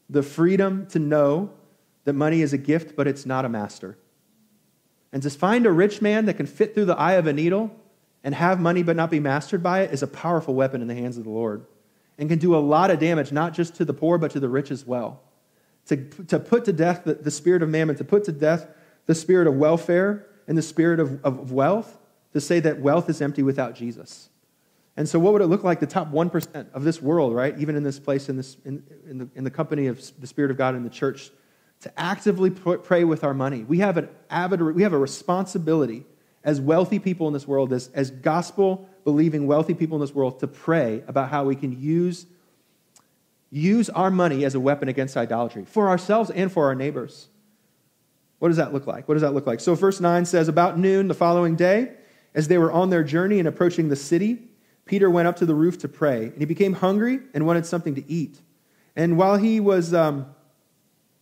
[0.09, 1.53] The freedom to know
[2.05, 3.99] that money is a gift, but it's not a master.
[5.13, 7.75] And to find a rich man that can fit through the eye of a needle
[8.23, 10.95] and have money but not be mastered by it is a powerful weapon in the
[10.95, 11.65] hands of the Lord
[12.19, 14.49] and can do a lot of damage, not just to the poor, but to the
[14.49, 15.23] rich as well.
[15.87, 15.97] To,
[16.29, 18.67] to put to death the, the spirit of mammon, to put to death
[19.07, 21.99] the spirit of welfare and the spirit of, of wealth,
[22.35, 24.29] to say that wealth is empty without Jesus.
[24.97, 27.59] And so, what would it look like, the top 1% of this world, right?
[27.59, 30.51] Even in this place, in, this, in, in, the, in the company of the Spirit
[30.51, 31.31] of God in the church,
[31.81, 33.65] to actively pray with our money.
[33.65, 36.05] We have, an avid, we have a responsibility
[36.43, 40.41] as wealthy people in this world, as, as gospel believing wealthy people in this world,
[40.41, 42.27] to pray about how we can use,
[43.51, 47.29] use our money as a weapon against idolatry for ourselves and for our neighbors.
[48.39, 49.07] What does that look like?
[49.07, 49.61] What does that look like?
[49.61, 51.93] So, verse 9 says, About noon the following day,
[52.35, 54.39] as they were on their journey and approaching the city,
[54.87, 57.95] Peter went up to the roof to pray, and he became hungry and wanted something
[57.95, 58.41] to eat.
[58.97, 60.27] And while he was, um,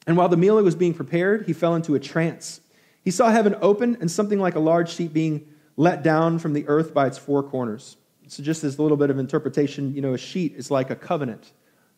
[0.06, 2.60] and while the meal was being prepared, he fell into a trance.
[3.08, 6.68] He saw heaven open and something like a large sheet being let down from the
[6.68, 7.96] earth by its four corners.
[8.26, 10.94] So, just as a little bit of interpretation, you know, a sheet is like a
[10.94, 11.50] covenant.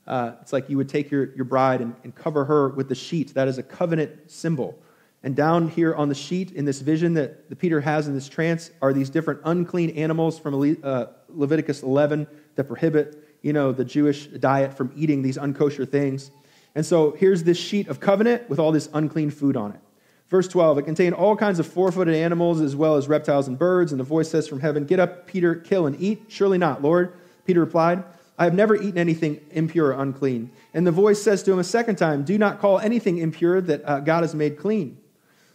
[0.06, 2.94] Uh, it's like you would take your, your bride and, and cover her with the
[2.94, 3.34] sheet.
[3.34, 4.78] That is a covenant symbol.
[5.24, 8.28] And down here on the sheet in this vision that the Peter has in this
[8.28, 13.84] trance are these different unclean animals from uh, Leviticus 11 that prohibit, you know, the
[13.84, 16.30] Jewish diet from eating these unkosher things.
[16.76, 19.80] And so here's this sheet of covenant with all this unclean food on it.
[20.30, 23.58] Verse 12, it contained all kinds of four footed animals as well as reptiles and
[23.58, 23.90] birds.
[23.90, 26.22] And the voice says from heaven, Get up, Peter, kill and eat.
[26.28, 27.12] Surely not, Lord.
[27.44, 28.04] Peter replied,
[28.38, 30.52] I have never eaten anything impure or unclean.
[30.72, 33.82] And the voice says to him a second time, Do not call anything impure that
[33.84, 34.98] uh, God has made clean.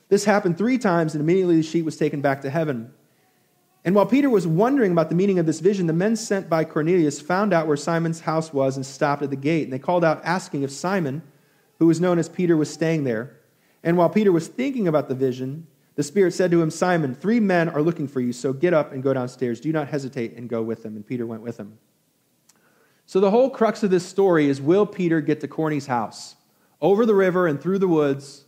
[0.10, 2.94] This happened three times, and immediately the sheet was taken back to heaven.
[3.86, 6.66] And while Peter was wondering about the meaning of this vision, the men sent by
[6.66, 9.64] Cornelius found out where Simon's house was and stopped at the gate.
[9.64, 11.22] And they called out, asking if Simon,
[11.80, 13.38] who was known as Peter, was staying there.
[13.86, 17.40] And while Peter was thinking about the vision, the Spirit said to him, Simon, three
[17.40, 19.62] men are looking for you, so get up and go downstairs.
[19.62, 20.96] Do not hesitate and go with them.
[20.96, 21.78] And Peter went with him.
[23.06, 26.36] So the whole crux of this story is will Peter get to Corny's house?
[26.82, 28.44] Over the river and through the woods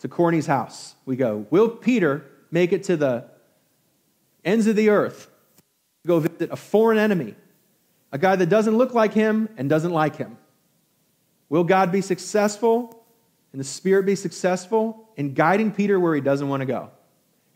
[0.00, 1.46] to Corny's house we go.
[1.50, 3.24] Will Peter make it to the
[4.44, 5.30] ends of the earth
[6.02, 7.36] to go visit a foreign enemy,
[8.10, 10.36] a guy that doesn't look like him and doesn't like him?
[11.48, 12.95] Will God be successful
[13.56, 16.90] and the Spirit be successful in guiding Peter where he doesn't want to go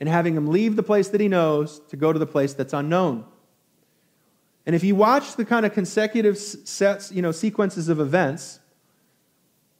[0.01, 2.73] and having him leave the place that he knows to go to the place that's
[2.73, 3.27] unknown?
[4.65, 8.61] And if you watch the kind of consecutive sets, you know, sequences of events,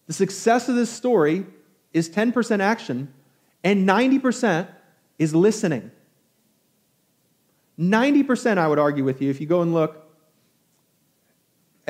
[0.09, 1.47] the success of this story
[1.95, 3.11] is 10% action
[3.65, 4.69] and 90%
[5.19, 5.91] is listening.
[7.79, 10.07] 90%, I would argue with you, if you go and look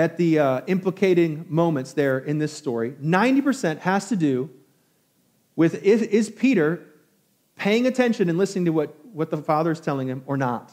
[0.01, 4.49] at the uh, implicating moments there in this story, 90% has to do
[5.57, 6.83] with is, is Peter
[7.57, 10.73] paying attention and listening to what, what the Father is telling him or not?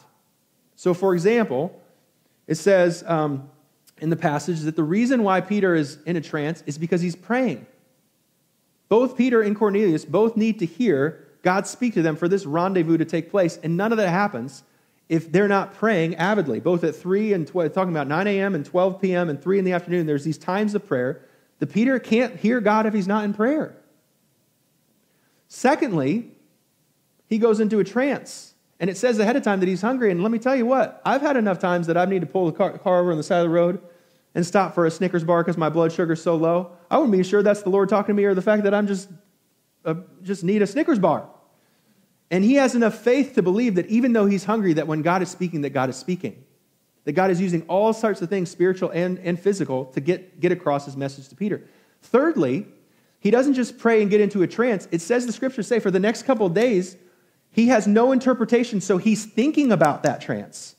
[0.76, 1.78] So, for example,
[2.46, 3.50] it says um,
[3.98, 7.16] in the passage that the reason why Peter is in a trance is because he's
[7.16, 7.66] praying.
[8.88, 12.96] Both Peter and Cornelius both need to hear God speak to them for this rendezvous
[12.96, 14.62] to take place, and none of that happens
[15.08, 18.54] if they're not praying avidly, both at 3 and 12, talking about 9 a.m.
[18.54, 19.30] and 12 p.m.
[19.30, 21.24] and 3 in the afternoon, there's these times of prayer.
[21.60, 23.76] The Peter can't hear God if he's not in prayer.
[25.48, 26.30] Secondly,
[27.26, 28.54] he goes into a trance.
[28.80, 30.10] And it says ahead of time that he's hungry.
[30.10, 32.46] And let me tell you what, I've had enough times that I've needed to pull
[32.46, 33.80] the car, car over on the side of the road
[34.34, 36.70] and stop for a Snickers bar because my blood sugar's so low.
[36.90, 38.86] I wouldn't be sure that's the Lord talking to me or the fact that I'm
[38.86, 39.08] just,
[39.84, 41.28] uh, just need a Snickers bar.
[42.30, 45.22] And he has enough faith to believe that even though he's hungry, that when God
[45.22, 46.44] is speaking, that God is speaking.
[47.04, 50.52] That God is using all sorts of things, spiritual and, and physical, to get, get
[50.52, 51.62] across his message to Peter.
[52.02, 52.66] Thirdly,
[53.20, 54.86] he doesn't just pray and get into a trance.
[54.90, 56.96] It says the scriptures say for the next couple of days,
[57.50, 60.76] he has no interpretation, so he's thinking about that trance.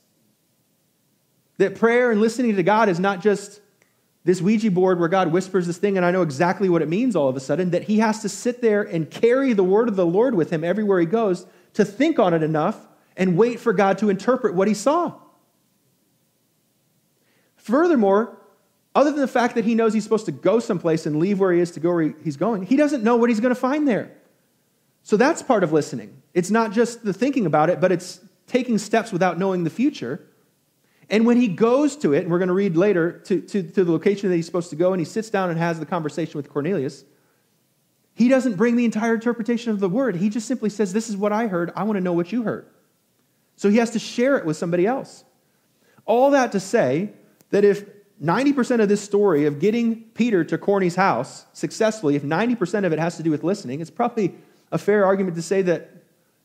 [1.57, 3.59] That prayer and listening to God is not just
[4.29, 7.15] this Ouija board where God whispers this thing and I know exactly what it means
[7.15, 9.95] all of a sudden, that he has to sit there and carry the word of
[9.95, 12.77] the Lord with him everywhere he goes to think on it enough
[13.17, 15.15] and wait for God to interpret what he saw.
[17.55, 18.37] Furthermore,
[18.93, 21.51] other than the fact that he knows he's supposed to go someplace and leave where
[21.51, 23.87] he is to go where he's going, he doesn't know what he's going to find
[23.87, 24.11] there.
[25.01, 26.21] So that's part of listening.
[26.35, 30.28] It's not just the thinking about it, but it's taking steps without knowing the future
[31.09, 33.83] and when he goes to it, and we're going to read later to, to, to,
[33.83, 36.37] the location that he's supposed to go, and he sits down and has the conversation
[36.37, 37.03] with Cornelius,
[38.13, 40.17] he doesn't bring the entire interpretation of the word.
[40.17, 41.71] He just simply says, This is what I heard.
[41.75, 42.67] I want to know what you heard.
[43.55, 45.23] So he has to share it with somebody else.
[46.05, 47.11] All that to say
[47.49, 47.85] that if
[48.21, 52.99] 90% of this story of getting Peter to Corny's house successfully, if 90% of it
[52.99, 54.35] has to do with listening, it's probably
[54.71, 55.89] a fair argument to say that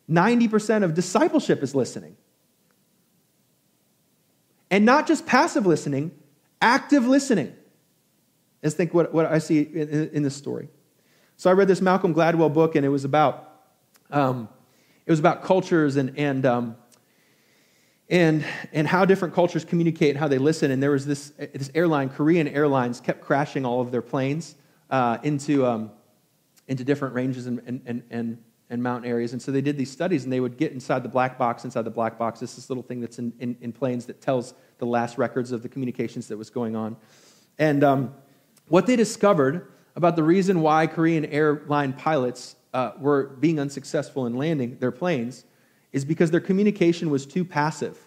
[0.09, 2.17] 90% of discipleship is listening.
[4.75, 6.11] And not just passive listening,
[6.61, 7.55] active listening.
[8.61, 10.69] Let's think what, what I see in, in, this story.
[11.37, 13.53] So I read this Malcolm Gladwell book, and it was about
[14.11, 14.49] um,
[15.07, 16.77] it was about cultures and and um,
[18.09, 20.73] and and how different cultures communicate and how they listen.
[20.73, 24.57] And there was this this airline, Korean Airlines, kept crashing all of their planes
[24.91, 25.93] uh, into um,
[26.67, 28.39] into different ranges and and and
[28.71, 29.33] and mountain areas.
[29.33, 31.65] And so they did these studies, and they would get inside the black box.
[31.65, 34.55] Inside the black box is this little thing that's in, in, in planes that tells
[34.79, 36.97] the last records of the communications that was going on.
[37.59, 38.15] And um,
[38.69, 44.37] what they discovered about the reason why Korean airline pilots uh, were being unsuccessful in
[44.37, 45.45] landing their planes
[45.93, 47.99] is because their communication was too passive.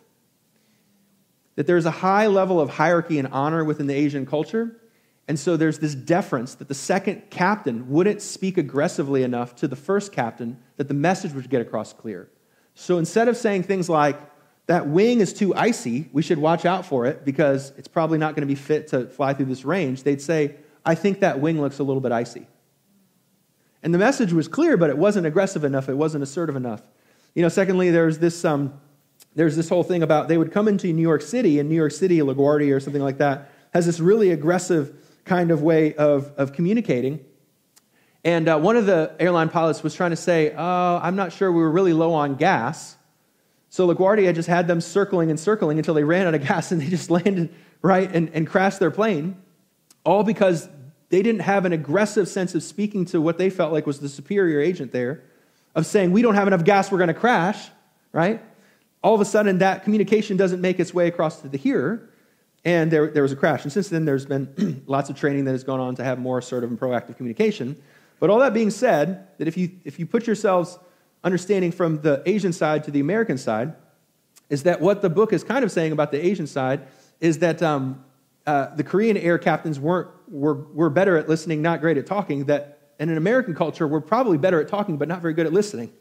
[1.56, 4.76] That there's a high level of hierarchy and honor within the Asian culture,
[5.28, 9.76] and so there's this deference that the second captain wouldn't speak aggressively enough to the
[9.76, 12.30] first captain that the message would get across clear.
[12.76, 14.20] So instead of saying things like,
[14.68, 18.36] that wing is too icy, we should watch out for it because it's probably not
[18.36, 21.60] going to be fit to fly through this range, they'd say, I think that wing
[21.60, 22.48] looks a little bit icy.
[23.82, 26.82] And the message was clear, but it wasn't aggressive enough, it wasn't assertive enough.
[27.34, 28.74] You know, secondly, there's this, um,
[29.36, 31.92] there's this whole thing about they would come into New York City, and New York
[31.94, 36.52] City, LaGuardia or something like that, has this really aggressive kind of way of, of
[36.52, 37.24] communicating.
[38.26, 41.52] And uh, one of the airline pilots was trying to say, oh, I'm not sure
[41.52, 42.97] we were really low on gas.
[43.78, 46.82] So LaGuardia just had them circling and circling until they ran out of gas and
[46.82, 49.40] they just landed right and, and crashed their plane,
[50.04, 50.68] all because
[51.10, 54.10] they didn't have an aggressive sense of speaking to what they felt like was the
[54.10, 55.22] superior agent there,
[55.76, 57.70] of saying, We don't have enough gas, we're going to crash,
[58.14, 58.44] right?
[59.04, 62.10] All of a sudden, that communication doesn't make its way across to the hearer,
[62.66, 63.62] and there, there was a crash.
[63.62, 66.40] And since then, there's been lots of training that has gone on to have more
[66.40, 67.80] assertive and proactive communication.
[68.20, 70.80] But all that being said, that if you, if you put yourselves
[71.24, 73.74] understanding from the Asian side to the American side,
[74.50, 76.88] is that what the book is kind of saying about the Asian side
[77.20, 78.04] is that um,
[78.46, 82.46] uh, the Korean air captains weren't, were, were better at listening, not great at talking,
[82.46, 85.54] that in an American culture, we're probably better at talking, but not very good at
[85.54, 85.92] listening.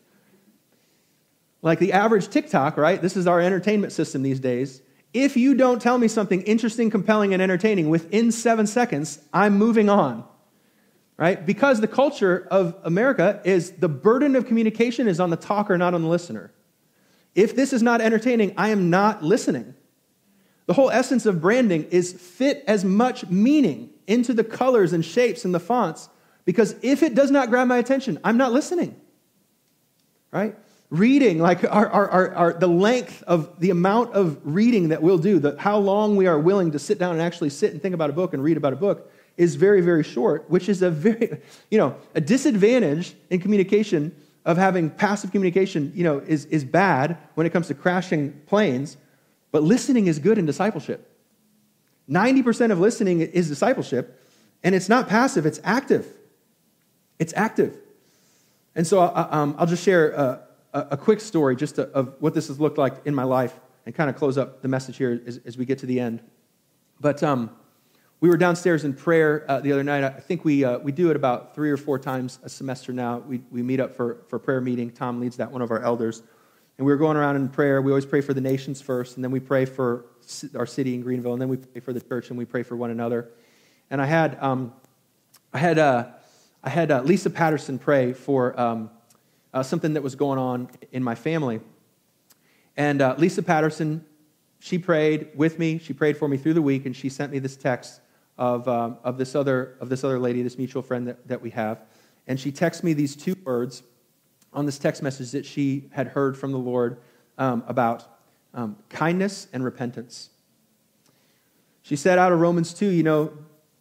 [1.62, 3.00] Like the average TikTok, right?
[3.02, 4.82] This is our entertainment system these days.
[5.12, 9.88] If you don't tell me something interesting, compelling, and entertaining within seven seconds, I'm moving
[9.88, 10.24] on.
[11.16, 11.44] Right?
[11.44, 15.94] Because the culture of America is the burden of communication is on the talker, not
[15.94, 16.52] on the listener.
[17.34, 19.74] If this is not entertaining, I am not listening.
[20.66, 25.44] The whole essence of branding is fit as much meaning into the colors and shapes
[25.44, 26.08] and the fonts
[26.44, 28.94] because if it does not grab my attention, I'm not listening.
[30.30, 30.56] Right?
[30.90, 35.18] reading, like our, our, our, our, the length of the amount of reading that we'll
[35.18, 37.94] do, the, how long we are willing to sit down and actually sit and think
[37.94, 40.91] about a book and read about a book is very, very short, which is a
[40.91, 44.14] very, you know, a disadvantage in communication
[44.45, 48.97] of having passive communication, you know, is, is bad when it comes to crashing planes,
[49.51, 51.12] but listening is good in discipleship.
[52.09, 54.22] 90% of listening is discipleship,
[54.62, 56.07] and it's not passive, it's active.
[57.18, 57.76] It's active.
[58.76, 62.34] And so I, um, I'll just share a, a, quick story just to, of what
[62.34, 65.20] this has looked like in my life and kind of close up the message here
[65.26, 66.20] as, as we get to the end.
[67.01, 67.51] But um,
[68.27, 70.03] we were downstairs in prayer uh, the other night.
[70.03, 73.18] I think we, uh, we do it about three or four times a semester now.
[73.18, 74.91] We, we meet up for, for prayer meeting.
[74.91, 76.24] Tom leads that, one of our elders.
[76.77, 77.81] And we were going around in prayer.
[77.81, 80.07] We always pray for the nations first, and then we pray for
[80.57, 82.74] our city in Greenville, and then we pray for the church, and we pray for
[82.74, 83.31] one another.
[83.91, 84.72] And I had, um,
[85.53, 86.09] I had, uh,
[86.64, 88.91] I had uh, Lisa Patterson pray for um,
[89.55, 91.61] uh, something that was going on in my family.
[92.77, 94.05] And uh, Lisa Patterson,
[94.59, 95.79] she prayed with me.
[95.79, 98.01] She prayed for me through the week, and she sent me this text
[98.39, 101.51] of, um, of, this, other, of this other lady, this mutual friend that, that we
[101.51, 101.82] have.
[102.26, 103.82] And she texted me these two words
[104.53, 106.99] on this text message that she had heard from the Lord
[107.39, 108.18] um, about
[108.55, 110.30] um, kindness and repentance.
[111.82, 113.32] She said out of Romans 2, you know,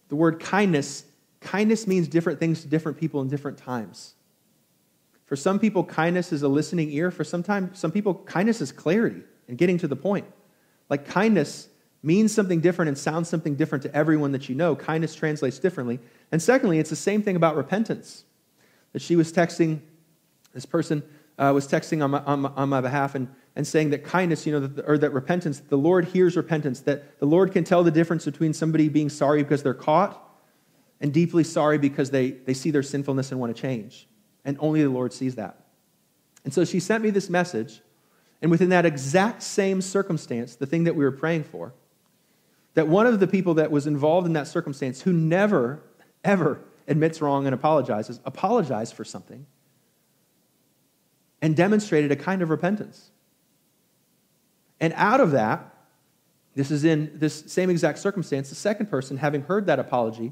[0.10, 1.06] the word kindness,
[1.42, 4.14] kindness means different things to different people in different times.
[5.26, 7.10] For some people, kindness is a listening ear.
[7.10, 10.26] For some, time, some people, kindness is clarity and getting to the point.
[10.90, 11.68] Like kindness
[12.06, 14.76] means something different and sounds something different to everyone that you know.
[14.76, 16.00] Kindness translates differently.
[16.32, 18.26] And secondly, it's the same thing about repentance.
[18.94, 19.80] That she was texting,
[20.54, 21.02] this person
[21.40, 24.46] uh, was texting on my, on my, on my, behalf and, and saying that kindness,
[24.46, 27.84] you know, that, or that repentance, the Lord hears repentance, that the Lord can tell
[27.84, 30.22] the difference between somebody being sorry because they're caught
[31.02, 34.08] and deeply sorry because they, they see their sinfulness and want to change.
[34.46, 35.66] And only the Lord sees that.
[36.44, 37.82] And so she sent me this message.
[38.44, 41.74] And within that exact same circumstance, the thing that we were praying for,
[42.76, 45.82] that one of the people that was involved in that circumstance who never,
[46.24, 49.46] ever admits wrong and apologizes, apologized for something
[51.42, 53.12] and demonstrated a kind of repentance.
[54.80, 55.74] And out of that,
[56.54, 60.32] this is in this same exact circumstance, the second person, having heard that apology,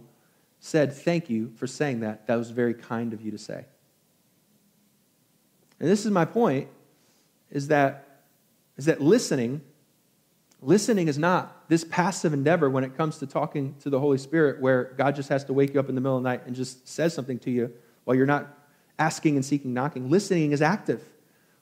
[0.60, 2.28] said, Thank you for saying that.
[2.28, 3.66] That was very kind of you to say.
[5.80, 6.70] And this is my point,
[7.52, 8.22] is that,
[8.78, 9.62] is that listening
[10.66, 14.62] Listening is not this passive endeavor when it comes to talking to the Holy Spirit,
[14.62, 16.56] where God just has to wake you up in the middle of the night and
[16.56, 17.74] just says something to you
[18.06, 18.48] while you're not
[18.98, 20.10] asking and seeking, knocking.
[20.10, 21.04] Listening is active.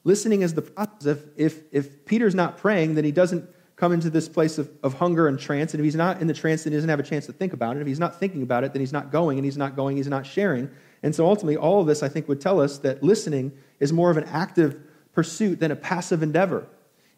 [0.03, 1.05] Listening is the process.
[1.05, 4.93] If, if, if Peter's not praying, then he doesn't come into this place of, of
[4.93, 5.73] hunger and trance.
[5.73, 7.53] And if he's not in the trance, then he doesn't have a chance to think
[7.53, 7.81] about it.
[7.81, 10.07] If he's not thinking about it, then he's not going, and he's not going, he's
[10.07, 10.69] not sharing.
[11.01, 14.11] And so ultimately, all of this, I think, would tell us that listening is more
[14.11, 14.79] of an active
[15.13, 16.67] pursuit than a passive endeavor.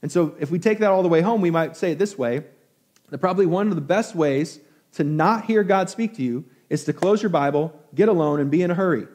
[0.03, 2.17] And so, if we take that all the way home, we might say it this
[2.17, 2.43] way
[3.09, 4.59] that probably one of the best ways
[4.93, 8.51] to not hear God speak to you is to close your Bible, get alone, and
[8.51, 9.07] be in a hurry.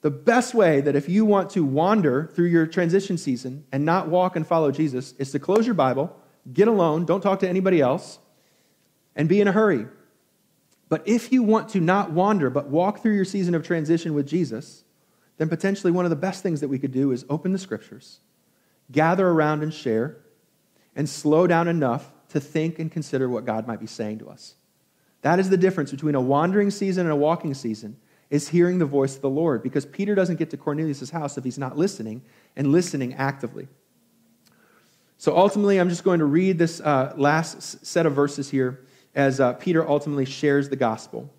[0.00, 4.08] The best way that if you want to wander through your transition season and not
[4.08, 6.14] walk and follow Jesus is to close your Bible,
[6.52, 8.18] get alone, don't talk to anybody else,
[9.14, 9.86] and be in a hurry.
[10.88, 14.26] But if you want to not wander, but walk through your season of transition with
[14.26, 14.82] Jesus,
[15.36, 18.18] then potentially one of the best things that we could do is open the scriptures
[18.92, 20.18] gather around and share,
[20.94, 24.54] and slow down enough to think and consider what God might be saying to us.
[25.22, 27.96] That is the difference between a wandering season and a walking season
[28.30, 31.44] is hearing the voice of the Lord because Peter doesn't get to Cornelius' house if
[31.44, 32.22] he's not listening
[32.56, 33.68] and listening actively.
[35.18, 38.84] So ultimately, I'm just going to read this uh, last set of verses here
[39.14, 41.30] as uh, Peter ultimately shares the gospel.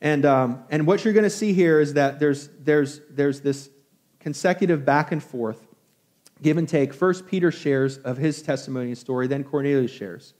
[0.00, 3.70] And, um, and what you're going to see here is that there's, there's, there's this
[4.18, 5.65] consecutive back and forth
[6.42, 6.92] give and take.
[6.92, 10.34] First, Peter shares of his testimony and story, then Cornelius shares.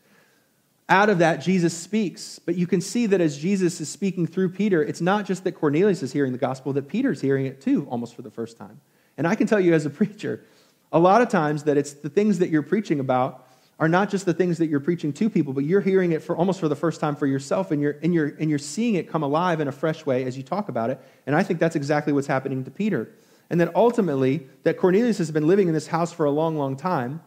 [0.88, 2.38] Out of that, Jesus speaks.
[2.38, 5.52] But you can see that as Jesus is speaking through Peter, it's not just that
[5.52, 8.80] Cornelius is hearing the gospel, that Peter's hearing it too, almost for the first time.
[9.16, 10.44] And I can tell you as a preacher,
[10.92, 13.42] a lot of times that it's the things that you're preaching about
[13.78, 16.34] are not just the things that you're preaching to people, but you're hearing it for
[16.36, 19.10] almost for the first time for yourself, and you're, and, you're, and you're seeing it
[19.10, 20.98] come alive in a fresh way as you talk about it.
[21.26, 23.10] And I think that's exactly what's happening to Peter
[23.50, 26.76] and then ultimately that Cornelius has been living in this house for a long, long
[26.76, 27.20] time.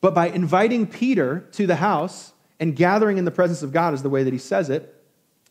[0.00, 4.02] But by inviting Peter to the house and gathering in the presence of God, is
[4.02, 5.02] the way that he says it,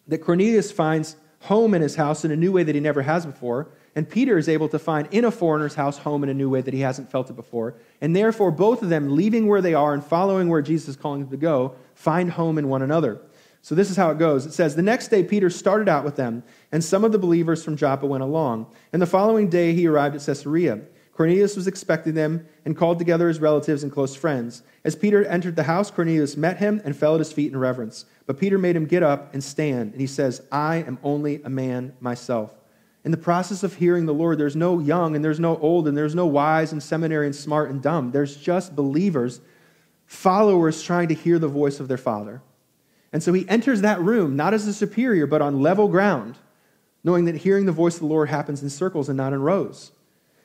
[0.07, 3.25] that Cornelius finds home in his house in a new way that he never has
[3.25, 3.67] before.
[3.95, 6.61] And Peter is able to find in a foreigner's house home in a new way
[6.61, 7.75] that he hasn't felt it before.
[8.01, 11.21] And therefore, both of them, leaving where they are and following where Jesus is calling
[11.21, 13.21] them to go, find home in one another.
[13.63, 14.45] So this is how it goes.
[14.45, 16.43] It says, The next day Peter started out with them,
[16.73, 18.67] and some of the believers from Joppa went along.
[18.91, 20.81] And the following day he arrived at Caesarea.
[21.13, 24.63] Cornelius was expecting them and called together his relatives and close friends.
[24.83, 28.03] As Peter entered the house, Cornelius met him and fell at his feet in reverence.
[28.25, 31.49] But Peter made him get up and stand, and he says, I am only a
[31.49, 32.53] man myself.
[33.05, 35.95] In the process of hearing the Lord, there's no young and there's no old and
[35.95, 38.11] there's no wise and seminary and smart and dumb.
[38.11, 39.39] There's just believers,
[40.05, 42.41] followers trying to hear the voice of their Father.
[43.13, 46.37] And so he enters that room not as a superior, but on level ground,
[47.03, 49.91] knowing that hearing the voice of the Lord happens in circles and not in rows.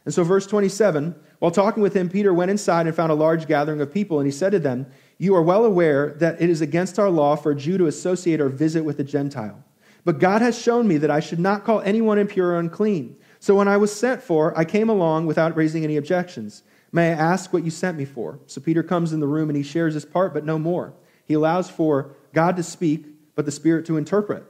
[0.04, 3.46] And so, verse 27 while talking with him, Peter went inside and found a large
[3.46, 4.86] gathering of people, and he said to them,
[5.18, 8.40] You are well aware that it is against our law for a Jew to associate
[8.40, 9.62] or visit with a Gentile.
[10.04, 13.16] But God has shown me that I should not call anyone impure or unclean.
[13.40, 16.64] So when I was sent for, I came along without raising any objections.
[16.90, 18.40] May I ask what you sent me for?
[18.46, 20.94] So Peter comes in the room and he shares his part, but no more.
[21.24, 24.44] He allows for God to speak, but the Spirit to interpret.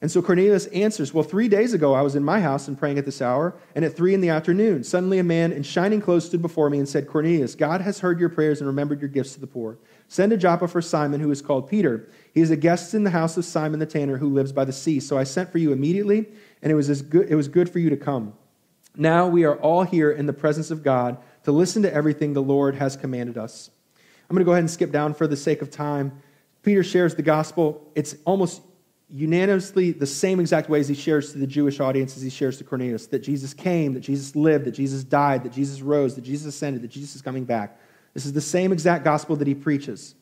[0.00, 2.98] And so Cornelius answers, Well, three days ago I was in my house and praying
[2.98, 6.26] at this hour, and at three in the afternoon, suddenly a man in shining clothes
[6.26, 9.34] stood before me and said, Cornelius, God has heard your prayers and remembered your gifts
[9.34, 9.76] to the poor.
[10.06, 12.08] Send to Joppa for Simon, who is called Peter.
[12.32, 14.72] He is a guest in the house of Simon the tanner, who lives by the
[14.72, 15.00] sea.
[15.00, 16.26] So I sent for you immediately,
[16.62, 18.34] and it was, as good, it was good for you to come.
[18.96, 22.42] Now we are all here in the presence of God to listen to everything the
[22.42, 23.70] Lord has commanded us.
[24.28, 26.22] I'm going to go ahead and skip down for the sake of time.
[26.62, 27.90] Peter shares the gospel.
[27.94, 28.62] It's almost
[29.10, 32.64] unanimously the same exact ways he shares to the Jewish audience as he shares to
[32.64, 36.54] Cornelius that Jesus came, that Jesus lived, that Jesus died, that Jesus rose, that Jesus
[36.54, 37.80] ascended, that Jesus is coming back.
[38.12, 40.14] This is the same exact gospel that he preaches.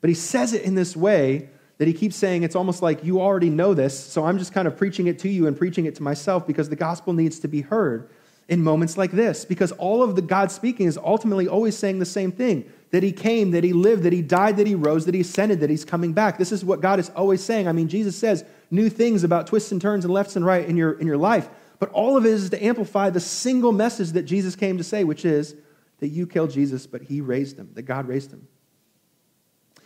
[0.00, 3.20] But he says it in this way that he keeps saying it's almost like you
[3.20, 5.94] already know this, so I'm just kind of preaching it to you and preaching it
[5.96, 8.08] to myself because the gospel needs to be heard
[8.48, 12.04] in moments like this because all of the God speaking is ultimately always saying the
[12.04, 15.14] same thing that he came, that he lived, that he died, that he rose, that
[15.14, 16.38] he ascended, that he's coming back.
[16.38, 17.66] This is what God is always saying.
[17.66, 20.76] I mean, Jesus says new things about twists and turns and lefts and right in
[20.76, 24.24] your, in your life, but all of it is to amplify the single message that
[24.24, 25.56] Jesus came to say, which is
[26.00, 28.46] that you killed Jesus, but he raised him, that God raised him.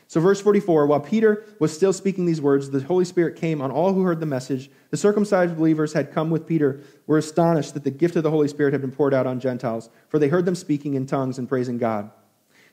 [0.08, 3.70] So, verse 44 while Peter was still speaking these words, the Holy Spirit came on
[3.70, 4.70] all who heard the message.
[4.90, 8.48] The circumcised believers had come with Peter, were astonished that the gift of the Holy
[8.48, 11.48] Spirit had been poured out on Gentiles, for they heard them speaking in tongues and
[11.48, 12.10] praising God.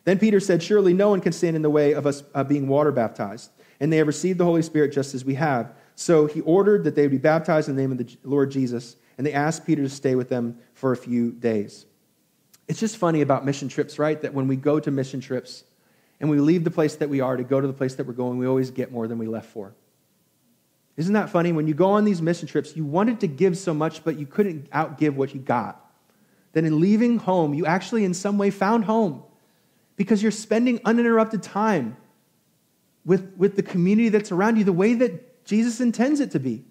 [0.06, 2.68] Then Peter said, Surely no one can stand in the way of us uh, being
[2.68, 5.74] water baptized, and they have received the Holy Spirit just as we have.
[5.96, 9.26] So he ordered that they be baptized in the name of the Lord Jesus, and
[9.26, 11.86] they asked Peter to stay with them for a few days.
[12.68, 14.22] It's just funny about mission trips, right?
[14.22, 15.64] That when we go to mission trips
[16.20, 18.14] and we leave the place that we are to go to the place that we're
[18.14, 19.74] going, we always get more than we left for.
[20.96, 21.52] Isn't that funny?
[21.52, 24.26] When you go on these mission trips, you wanted to give so much, but you
[24.26, 25.80] couldn't outgive what you got.
[26.54, 29.24] Then in leaving home, you actually in some way found home
[29.96, 31.98] because you're spending uninterrupted time
[33.06, 36.64] with, with the community that's around you the way that Jesus intends it to be.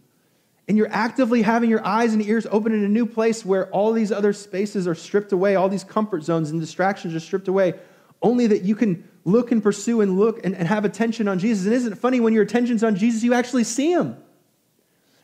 [0.68, 3.92] And you're actively having your eyes and ears open in a new place where all
[3.92, 7.74] these other spaces are stripped away, all these comfort zones and distractions are stripped away,
[8.22, 11.66] only that you can look and pursue and look and, and have attention on Jesus.
[11.66, 14.16] And isn't it funny when your attention's on Jesus, you actually see him?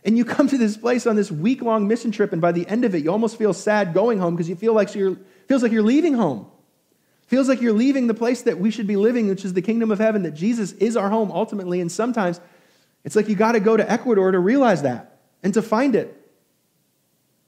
[0.04, 2.66] And you come to this place on this week long mission trip, and by the
[2.66, 5.62] end of it, you almost feel sad going home because you feel like you're, feels
[5.62, 6.46] like you're leaving home.
[7.28, 9.90] Feels like you're leaving the place that we should be living, which is the kingdom
[9.90, 11.82] of heaven, that Jesus is our home ultimately.
[11.82, 12.40] And sometimes
[13.04, 16.14] it's like you got to go to Ecuador to realize that and to find it.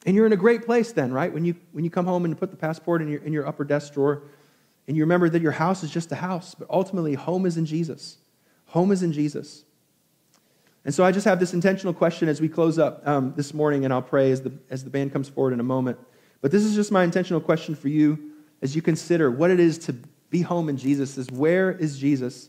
[0.05, 1.33] And you're in a great place then, right?
[1.33, 3.65] When you, when you come home and put the passport in your, in your upper
[3.65, 4.23] desk drawer
[4.87, 7.65] and you remember that your house is just a house, but ultimately, home is in
[7.65, 8.19] Jesus.
[8.67, 9.65] Home is in Jesus.
[10.85, 13.87] And so I just have this intentional question as we close up um, this morning,
[13.87, 15.99] and I'll pray as the, as the band comes forward in a moment.
[16.43, 18.30] But this is just my intentional question for you
[18.63, 19.95] as you consider what it is to
[20.31, 22.49] be home in Jesus is where is Jesus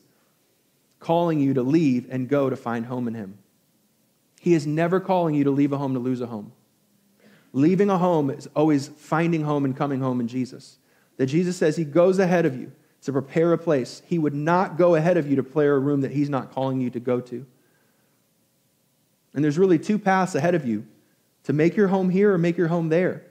[1.00, 3.38] calling you to leave and go to find home in him?
[4.40, 6.52] He is never calling you to leave a home to lose a home.
[7.54, 10.78] Leaving a home is always finding home and coming home in Jesus.
[11.18, 12.72] That Jesus says he goes ahead of you
[13.04, 14.02] to prepare a place.
[14.06, 16.82] He would not go ahead of you to prepare a room that he's not calling
[16.82, 17.46] you to go to.
[19.34, 20.86] And there's really two paths ahead of you
[21.44, 23.26] to make your home here or make your home there.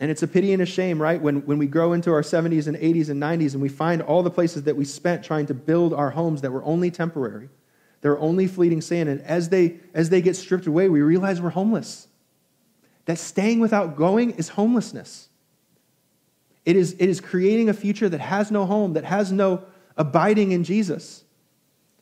[0.00, 1.20] And it's a pity and a shame, right?
[1.20, 4.22] When, when we grow into our 70s and 80s and 90s and we find all
[4.22, 7.48] the places that we spent trying to build our homes that were only temporary,
[8.00, 9.08] they're only fleeting sand.
[9.08, 12.08] And as they, as they get stripped away, we realize we're homeless.
[13.04, 15.28] That staying without going is homelessness.
[16.64, 19.64] It is, it is creating a future that has no home, that has no
[19.96, 21.22] abiding in Jesus.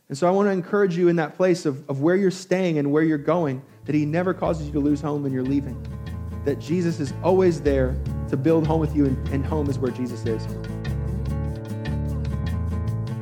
[0.08, 2.78] And so I want to encourage you in that place of, of where you're staying
[2.78, 5.80] and where you're going, that He never causes you to lose home when you're leaving
[6.44, 7.96] that Jesus is always there
[8.28, 10.46] to build home with you, and, and home is where Jesus is.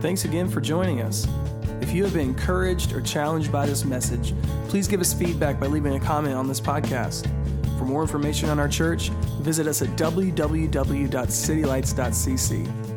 [0.00, 1.26] Thanks again for joining us.
[1.80, 4.34] If you have been encouraged or challenged by this message,
[4.70, 7.24] Please give us feedback by leaving a comment on this podcast.
[7.76, 9.08] For more information on our church,
[9.40, 12.89] visit us at www.citylights.cc.